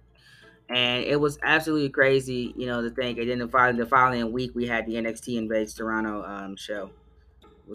And 0.69 1.03
it 1.03 1.19
was 1.19 1.37
absolutely 1.43 1.89
crazy, 1.89 2.53
you 2.57 2.65
know, 2.65 2.81
to 2.81 2.89
think. 2.89 3.19
And 3.19 3.29
then 3.29 3.39
the 3.39 3.47
following, 3.47 3.77
the 3.77 3.85
following 3.85 4.31
week, 4.31 4.51
we 4.55 4.65
had 4.65 4.85
the 4.85 4.93
NXT 4.93 5.37
Invades 5.37 5.73
Toronto 5.73 6.23
um, 6.23 6.55
show, 6.55 6.89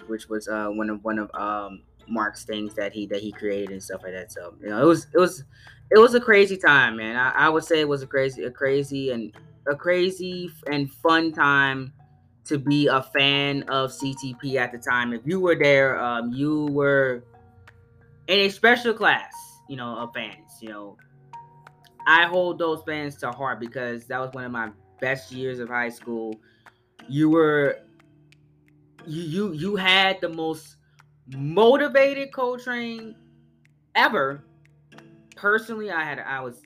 which 0.06 0.28
was 0.28 0.48
uh, 0.48 0.68
one 0.68 0.90
of 0.90 1.04
one 1.04 1.18
of 1.18 1.30
um, 1.34 1.82
Mark's 2.08 2.44
things 2.44 2.74
that 2.74 2.92
he 2.92 3.06
that 3.06 3.20
he 3.20 3.32
created 3.32 3.70
and 3.70 3.82
stuff 3.82 4.02
like 4.02 4.12
that. 4.12 4.32
So 4.32 4.54
you 4.60 4.68
know, 4.68 4.82
it 4.82 4.86
was 4.86 5.06
it 5.14 5.18
was 5.18 5.44
it 5.90 5.98
was 5.98 6.14
a 6.14 6.20
crazy 6.20 6.56
time, 6.56 6.96
man. 6.96 7.16
I, 7.16 7.30
I 7.30 7.48
would 7.48 7.64
say 7.64 7.80
it 7.80 7.88
was 7.88 8.02
a 8.02 8.06
crazy 8.06 8.44
a 8.44 8.50
crazy 8.50 9.10
and 9.10 9.34
a 9.66 9.74
crazy 9.74 10.50
and 10.70 10.90
fun 10.90 11.32
time 11.32 11.92
to 12.44 12.58
be 12.58 12.86
a 12.86 13.02
fan 13.02 13.62
of 13.64 13.90
CTP 13.90 14.54
at 14.54 14.72
the 14.72 14.78
time. 14.78 15.12
If 15.12 15.22
you 15.26 15.38
were 15.38 15.54
there, 15.54 16.00
um, 16.02 16.32
you 16.32 16.66
were 16.66 17.22
in 18.26 18.40
a 18.40 18.48
special 18.48 18.94
class, 18.94 19.34
you 19.68 19.76
know, 19.76 19.98
of 19.98 20.14
fans. 20.14 20.58
You 20.60 20.70
know, 20.70 20.96
I 22.06 22.24
hold 22.24 22.58
those 22.58 22.82
fans 22.86 23.16
to 23.16 23.30
heart 23.30 23.60
because 23.60 24.06
that 24.06 24.18
was 24.18 24.32
one 24.32 24.44
of 24.44 24.52
my 24.52 24.70
best 25.00 25.30
years 25.30 25.58
of 25.58 25.68
high 25.68 25.90
school. 25.90 26.34
You 27.06 27.28
were 27.28 27.80
you 29.06 29.22
you 29.22 29.52
you 29.52 29.76
had 29.76 30.20
the 30.20 30.28
most 30.28 30.77
motivated 31.36 32.32
Coletrain 32.32 33.14
ever. 33.94 34.44
Personally, 35.36 35.90
I 35.90 36.02
had 36.02 36.18
I 36.18 36.40
was 36.40 36.62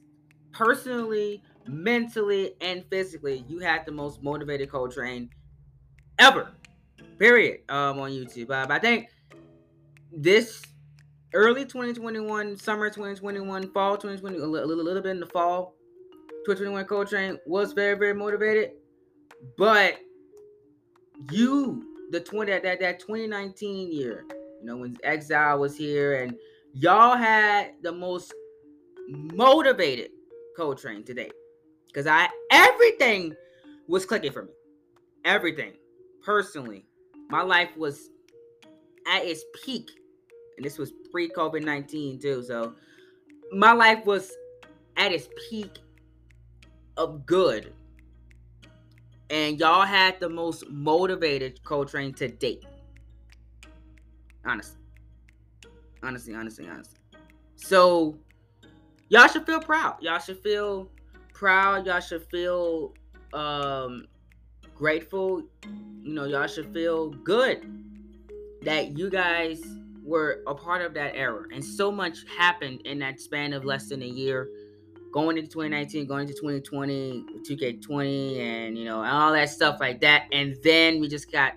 personally, 0.52 1.42
mentally, 1.66 2.54
and 2.60 2.84
physically, 2.90 3.44
you 3.48 3.58
had 3.58 3.84
the 3.86 3.92
most 3.92 4.22
motivated 4.22 4.70
Coletrain 4.70 5.28
ever. 6.18 6.50
Period. 7.18 7.60
Um, 7.68 8.00
on 8.00 8.10
YouTube. 8.10 8.50
Uh, 8.50 8.66
I 8.70 8.78
think 8.78 9.08
this 10.12 10.62
early 11.34 11.64
2021, 11.64 12.56
summer 12.56 12.88
2021, 12.88 13.72
fall 13.72 13.96
2020, 13.96 14.38
a 14.38 14.46
little, 14.46 14.70
a 14.70 14.82
little 14.82 15.02
bit 15.02 15.12
in 15.12 15.20
the 15.20 15.26
fall. 15.26 15.74
2021 16.46 16.84
Coletrain 16.86 17.38
was 17.46 17.72
very, 17.72 17.96
very 17.96 18.14
motivated. 18.14 18.72
But 19.56 19.98
you, 21.30 22.08
the 22.10 22.20
20 22.20 22.50
that, 22.50 22.80
that 22.80 23.00
2019 23.00 23.92
year, 23.92 24.24
you 24.62 24.68
know, 24.68 24.76
when 24.76 24.96
Exile 25.02 25.58
was 25.58 25.76
here 25.76 26.22
and 26.22 26.36
y'all 26.72 27.16
had 27.16 27.72
the 27.82 27.90
most 27.90 28.32
motivated 29.08 30.10
Coletrain 30.56 31.04
today. 31.04 31.30
Because 31.88 32.06
I 32.06 32.28
everything 32.52 33.34
was 33.88 34.06
clicking 34.06 34.30
for 34.30 34.44
me. 34.44 34.52
Everything. 35.24 35.72
Personally. 36.24 36.86
My 37.28 37.42
life 37.42 37.76
was 37.76 38.08
at 39.08 39.24
its 39.24 39.42
peak. 39.64 39.90
And 40.56 40.64
this 40.64 40.78
was 40.78 40.92
pre-COVID 41.10 41.64
19 41.64 42.20
too. 42.20 42.44
So 42.44 42.74
my 43.50 43.72
life 43.72 44.06
was 44.06 44.30
at 44.96 45.10
its 45.10 45.28
peak 45.50 45.78
of 46.96 47.26
good. 47.26 47.72
And 49.28 49.58
y'all 49.58 49.84
had 49.84 50.20
the 50.20 50.28
most 50.28 50.68
motivated 50.70 51.60
Coletrain 51.64 52.14
to 52.16 52.28
date. 52.28 52.64
Honestly. 54.44 54.78
Honestly, 56.02 56.34
honestly, 56.34 56.68
honestly. 56.68 56.98
So 57.56 58.16
y'all 59.08 59.28
should 59.28 59.46
feel 59.46 59.60
proud. 59.60 60.02
Y'all 60.02 60.18
should 60.18 60.38
feel 60.38 60.90
proud. 61.32 61.86
Y'all 61.86 62.00
should 62.00 62.24
feel 62.30 62.94
um 63.32 64.06
grateful. 64.74 65.42
You 66.02 66.14
know, 66.14 66.24
y'all 66.24 66.48
should 66.48 66.72
feel 66.72 67.10
good 67.10 67.66
that 68.62 68.96
you 68.96 69.10
guys 69.10 69.62
were 70.04 70.42
a 70.46 70.54
part 70.54 70.82
of 70.82 70.94
that 70.94 71.14
era. 71.14 71.44
And 71.52 71.64
so 71.64 71.90
much 71.92 72.24
happened 72.36 72.82
in 72.84 72.98
that 73.00 73.20
span 73.20 73.52
of 73.52 73.64
less 73.64 73.88
than 73.88 74.02
a 74.02 74.06
year. 74.06 74.48
Going 75.12 75.36
into 75.36 75.50
2019, 75.50 76.06
going 76.06 76.22
into 76.22 76.34
2020, 76.34 77.24
2K20, 77.48 78.38
and 78.38 78.78
you 78.78 78.84
know, 78.84 79.04
all 79.04 79.32
that 79.32 79.50
stuff 79.50 79.78
like 79.78 80.00
that. 80.00 80.24
And 80.32 80.56
then 80.62 81.00
we 81.00 81.08
just 81.08 81.30
got 81.30 81.54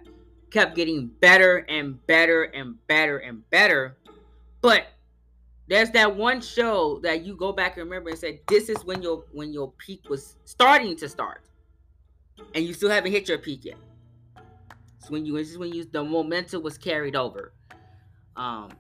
kept 0.52 0.76
getting 0.76 1.08
better 1.08 1.66
and 1.70 2.06
better 2.08 2.44
and 2.44 2.76
better 2.88 3.18
and 3.18 3.50
better. 3.50 3.98
But 4.62 4.88
there's 5.68 5.90
that 5.92 6.16
one 6.16 6.42
show 6.42 7.00
that 7.04 7.26
you 7.26 7.36
go 7.36 7.52
back 7.52 7.78
and 7.78 7.90
remember 7.90 8.10
and 8.10 8.20
say, 8.20 8.42
this 8.48 8.70
is 8.70 8.84
when 8.86 9.02
your 9.02 9.26
when 9.32 9.52
your 9.52 9.72
peak 9.78 10.10
was 10.10 10.38
starting 10.46 10.96
to 10.98 11.10
start. 11.10 11.42
And 12.54 12.66
you 12.66 12.74
still 12.74 12.90
haven't 12.90 13.12
hit 13.12 13.30
your 13.30 13.38
peak 13.38 13.66
yet. 13.66 13.78
It's 15.00 15.10
when 15.10 15.26
you 15.26 15.38
this 15.38 15.52
is 15.52 15.58
when 15.58 15.74
you 15.74 15.86
the 15.86 16.04
momentum 16.04 16.64
was 16.64 16.78
carried 16.78 17.16
over. 17.16 17.54
Um, 18.36 18.72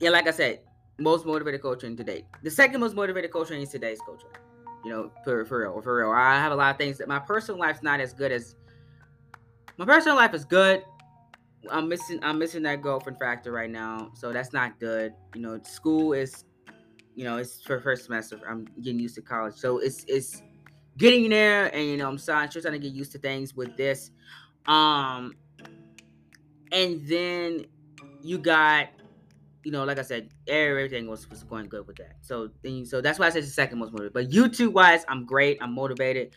yeah, 0.00 0.10
like 0.10 0.28
I 0.28 0.30
said, 0.30 0.60
most 0.98 1.26
motivated 1.26 1.62
Coletrain 1.62 1.96
today. 1.96 2.24
The 2.42 2.50
second 2.50 2.80
most 2.80 2.94
motivated 2.94 3.30
Coletrain 3.30 3.62
is 3.62 3.70
today's 3.70 4.00
Coletrain. 4.00 4.36
You 4.84 4.92
know, 4.92 5.10
for, 5.24 5.44
for 5.44 5.60
real, 5.60 5.80
for 5.82 5.98
real. 5.98 6.10
I 6.10 6.36
have 6.36 6.52
a 6.52 6.54
lot 6.54 6.70
of 6.70 6.78
things 6.78 6.98
that 6.98 7.08
my 7.08 7.18
personal 7.18 7.58
life's 7.58 7.82
not 7.82 8.00
as 8.00 8.12
good 8.12 8.30
as 8.30 8.54
my 9.78 9.84
personal 9.84 10.16
life 10.16 10.34
is 10.34 10.44
good. 10.44 10.82
I'm 11.70 11.88
missing 11.88 12.18
I'm 12.22 12.38
missing 12.38 12.62
that 12.64 12.82
girlfriend 12.82 13.18
factor 13.18 13.52
right 13.52 13.70
now, 13.70 14.10
so 14.14 14.32
that's 14.32 14.52
not 14.52 14.78
good. 14.78 15.14
You 15.34 15.40
know, 15.40 15.60
school 15.62 16.12
is, 16.12 16.44
you 17.14 17.24
know, 17.24 17.36
it's 17.36 17.62
for 17.62 17.80
first 17.80 18.04
semester. 18.04 18.40
I'm 18.48 18.66
getting 18.82 19.00
used 19.00 19.14
to 19.14 19.22
college, 19.22 19.54
so 19.54 19.78
it's 19.78 20.04
it's 20.08 20.42
getting 20.96 21.30
there, 21.30 21.74
and 21.74 21.84
you 21.84 21.96
know, 21.96 22.08
I'm 22.08 22.18
trying, 22.18 22.48
trying 22.48 22.72
to 22.72 22.78
get 22.78 22.92
used 22.92 23.12
to 23.12 23.18
things 23.18 23.54
with 23.54 23.76
this. 23.76 24.10
Um, 24.66 25.34
and 26.72 27.06
then 27.06 27.66
you 28.22 28.38
got, 28.38 28.88
you 29.64 29.70
know, 29.72 29.84
like 29.84 29.98
I 29.98 30.02
said, 30.02 30.30
everything 30.46 31.08
was, 31.08 31.28
was 31.30 31.42
going 31.44 31.68
good 31.68 31.86
with 31.86 31.96
that. 31.96 32.16
So 32.20 32.50
then, 32.62 32.84
so 32.84 33.00
that's 33.00 33.18
why 33.18 33.26
I 33.26 33.30
said 33.30 33.44
the 33.44 33.48
second 33.48 33.78
most 33.78 33.92
motivated. 33.92 34.12
But 34.12 34.30
YouTube 34.30 34.72
wise, 34.72 35.04
I'm 35.08 35.24
great. 35.24 35.58
I'm 35.62 35.74
motivated. 35.74 36.34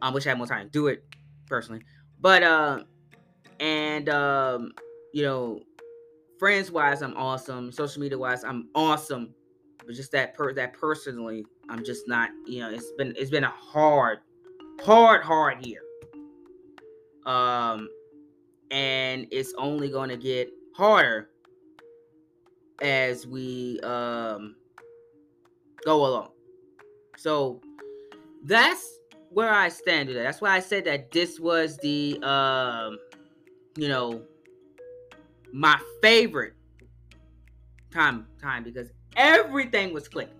I 0.00 0.10
wish 0.10 0.26
I 0.26 0.30
had 0.30 0.38
more 0.38 0.46
time 0.46 0.66
to 0.66 0.70
do 0.70 0.86
it 0.86 1.04
personally. 1.46 1.82
But 2.24 2.42
uh, 2.42 2.84
and 3.60 4.08
um, 4.08 4.72
you 5.12 5.24
know, 5.24 5.60
friends 6.38 6.70
wise, 6.70 7.02
I'm 7.02 7.14
awesome. 7.18 7.70
Social 7.70 8.00
media 8.00 8.16
wise, 8.16 8.44
I'm 8.44 8.70
awesome. 8.74 9.34
But 9.84 9.94
just 9.94 10.10
that 10.12 10.32
per 10.32 10.54
that 10.54 10.72
personally, 10.72 11.44
I'm 11.68 11.84
just 11.84 12.08
not. 12.08 12.30
You 12.46 12.60
know, 12.60 12.70
it's 12.70 12.90
been 12.96 13.12
it's 13.18 13.30
been 13.30 13.44
a 13.44 13.50
hard, 13.50 14.20
hard, 14.82 15.22
hard 15.22 15.66
year. 15.66 15.82
Um, 17.26 17.90
and 18.70 19.26
it's 19.30 19.52
only 19.58 19.90
going 19.90 20.08
to 20.08 20.16
get 20.16 20.48
harder 20.74 21.28
as 22.80 23.26
we 23.26 23.80
um, 23.80 24.56
go 25.84 26.06
along. 26.06 26.30
So 27.18 27.60
that's 28.44 28.98
where 29.34 29.52
I 29.52 29.68
stand 29.68 30.08
today. 30.08 30.22
That's 30.22 30.40
why 30.40 30.54
I 30.54 30.60
said 30.60 30.84
that 30.84 31.10
this 31.10 31.38
was 31.40 31.76
the 31.78 32.18
um, 32.22 32.98
you 33.76 33.88
know 33.88 34.22
my 35.52 35.78
favorite 36.00 36.54
time 37.92 38.26
time 38.40 38.64
because 38.64 38.88
everything 39.16 39.92
was 39.92 40.08
clicking. 40.08 40.34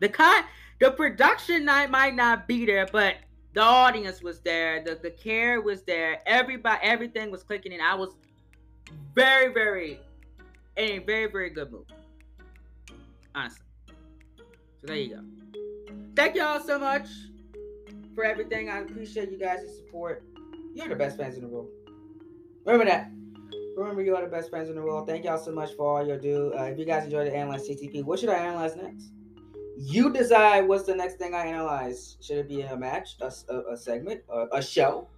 The 0.00 0.08
con 0.08 0.44
the 0.80 0.90
production 0.90 1.64
night 1.64 1.90
might 1.90 2.14
not 2.14 2.48
be 2.48 2.66
there, 2.66 2.86
but 2.90 3.16
the 3.52 3.62
audience 3.62 4.22
was 4.22 4.40
there, 4.40 4.82
the, 4.82 4.98
the 5.02 5.10
care 5.10 5.60
was 5.60 5.82
there, 5.82 6.20
everybody, 6.26 6.78
everything 6.82 7.30
was 7.30 7.42
clicking, 7.42 7.72
and 7.72 7.82
I 7.82 7.94
was 7.94 8.10
very, 9.14 9.52
very 9.52 10.00
in 10.76 10.90
a 10.90 10.98
very, 11.00 11.26
very 11.30 11.50
good 11.50 11.70
mood. 11.70 11.92
Honestly. 13.34 13.64
So 14.80 14.86
there 14.86 14.96
you 14.96 15.16
go. 15.16 15.22
Thank 16.14 16.36
y'all 16.36 16.60
so 16.60 16.78
much 16.78 17.08
for 18.14 18.24
everything. 18.24 18.68
I 18.68 18.78
appreciate 18.80 19.30
you 19.30 19.38
guys' 19.38 19.76
support. 19.76 20.24
You're 20.74 20.88
the 20.88 20.96
best 20.96 21.16
fans 21.16 21.36
in 21.36 21.42
the 21.42 21.48
world. 21.48 21.68
Remember 22.64 22.84
that. 22.84 23.10
Remember, 23.76 24.02
you 24.02 24.14
are 24.14 24.22
the 24.22 24.30
best 24.30 24.50
fans 24.50 24.68
in 24.68 24.74
the 24.74 24.82
world. 24.82 25.06
Thank 25.06 25.24
y'all 25.24 25.38
so 25.38 25.52
much 25.52 25.74
for 25.74 25.98
all 25.98 26.06
your 26.06 26.18
do. 26.18 26.52
Uh, 26.56 26.64
if 26.64 26.78
you 26.78 26.84
guys 26.84 27.04
enjoyed 27.04 27.26
the 27.26 27.34
Analyze 27.34 27.68
CTP, 27.68 28.04
what 28.04 28.18
should 28.18 28.28
I 28.28 28.34
analyze 28.34 28.76
next? 28.76 29.10
You 29.78 30.12
decide 30.12 30.68
what's 30.68 30.84
the 30.84 30.94
next 30.94 31.16
thing 31.16 31.34
I 31.34 31.46
analyze. 31.46 32.18
Should 32.20 32.38
it 32.38 32.48
be 32.48 32.60
a 32.60 32.76
match, 32.76 33.16
a, 33.20 33.32
a, 33.48 33.72
a 33.72 33.76
segment, 33.76 34.20
a, 34.28 34.46
a 34.52 34.62
show? 34.62 35.08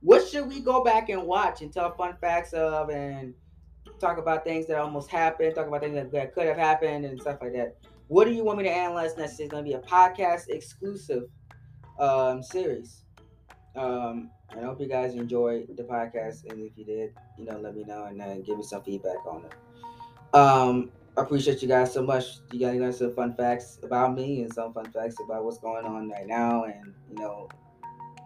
What 0.00 0.26
should 0.26 0.48
we 0.48 0.60
go 0.60 0.82
back 0.82 1.08
and 1.08 1.22
watch 1.24 1.62
and 1.62 1.72
tell 1.72 1.94
fun 1.94 2.16
facts 2.20 2.52
of 2.52 2.90
and 2.90 3.34
talk 4.00 4.18
about 4.18 4.44
things 4.44 4.66
that 4.66 4.78
almost 4.78 5.10
happened, 5.10 5.54
talk 5.54 5.68
about 5.68 5.80
things 5.80 5.94
that, 5.94 6.10
that 6.12 6.34
could 6.34 6.46
have 6.46 6.56
happened 6.56 7.04
and 7.04 7.20
stuff 7.20 7.38
like 7.40 7.52
that? 7.52 7.76
What 8.08 8.24
do 8.24 8.32
you 8.32 8.42
want 8.42 8.58
me 8.58 8.64
to 8.64 8.70
analyze 8.70 9.16
next? 9.16 9.38
It's 9.38 9.50
going 9.50 9.64
to 9.64 9.68
be 9.68 9.74
a 9.74 9.80
podcast 9.80 10.48
exclusive 10.48 11.24
um, 11.98 12.42
series. 12.42 13.02
Um, 13.76 14.30
I 14.50 14.60
hope 14.60 14.80
you 14.80 14.88
guys 14.88 15.14
enjoyed 15.14 15.76
the 15.76 15.82
podcast, 15.82 16.50
and 16.50 16.60
if 16.60 16.76
you 16.76 16.84
did, 16.84 17.14
you 17.36 17.44
know, 17.44 17.58
let 17.58 17.76
me 17.76 17.84
know 17.84 18.04
and 18.04 18.20
uh, 18.20 18.36
give 18.36 18.56
me 18.56 18.62
some 18.62 18.82
feedback 18.82 19.24
on 19.26 19.44
it. 19.44 20.34
Um, 20.34 20.90
I 21.16 21.22
appreciate 21.22 21.62
you 21.62 21.68
guys 21.68 21.92
so 21.92 22.02
much. 22.02 22.38
You 22.52 22.60
guys 22.60 22.78
got 22.78 22.94
some 22.94 23.14
fun 23.14 23.34
facts 23.34 23.78
about 23.82 24.14
me 24.14 24.42
and 24.42 24.52
some 24.52 24.72
fun 24.72 24.90
facts 24.90 25.16
about 25.24 25.44
what's 25.44 25.58
going 25.58 25.84
on 25.84 26.08
right 26.10 26.26
now, 26.26 26.64
and 26.64 26.94
you 27.10 27.16
know 27.16 27.48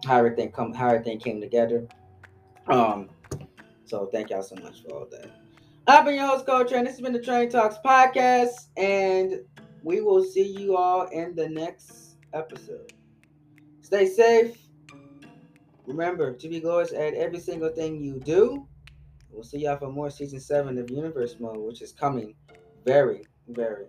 how 0.07 0.19
everything 0.19 0.53
come, 0.53 0.73
how 0.73 0.89
everything 0.89 1.19
came 1.19 1.41
together. 1.41 1.87
Um, 2.67 3.11
so 3.85 4.07
thank 4.07 4.31
y'all 4.31 4.43
so 4.43 4.57
much 4.57 4.83
for 4.83 4.95
all 4.95 5.07
that. 5.11 5.31
I've 5.87 6.05
been 6.05 6.15
your 6.15 6.27
host, 6.27 6.47
Coach 6.47 6.73
and 6.73 6.87
this 6.87 6.95
has 6.95 7.01
been 7.01 7.13
the 7.13 7.21
Train 7.21 7.51
Talks 7.51 7.77
podcast, 7.85 8.69
and 8.77 9.41
we 9.83 10.01
will 10.01 10.23
see 10.23 10.47
you 10.47 10.77
all 10.77 11.03
in 11.09 11.35
the 11.35 11.49
next 11.49 12.17
episode. 12.33 12.93
Stay 13.93 14.09
safe. 14.09 14.57
Remember 15.87 16.33
to 16.33 16.49
be 16.49 16.61
glorious 16.61 16.95
at 16.95 17.13
every 17.13 17.39
single 17.39 17.69
thing 17.69 18.03
you 18.03 18.19
do. 18.21 18.67
We'll 19.31 19.45
see 19.45 19.59
y'all 19.59 19.77
for 19.77 19.93
more 19.93 20.09
season 20.09 20.41
seven 20.41 20.79
of 20.79 20.91
Universe 20.91 21.37
Mode, 21.39 21.59
which 21.59 21.83
is 21.83 21.93
coming 21.93 22.35
very, 22.87 23.27
very. 23.49 23.89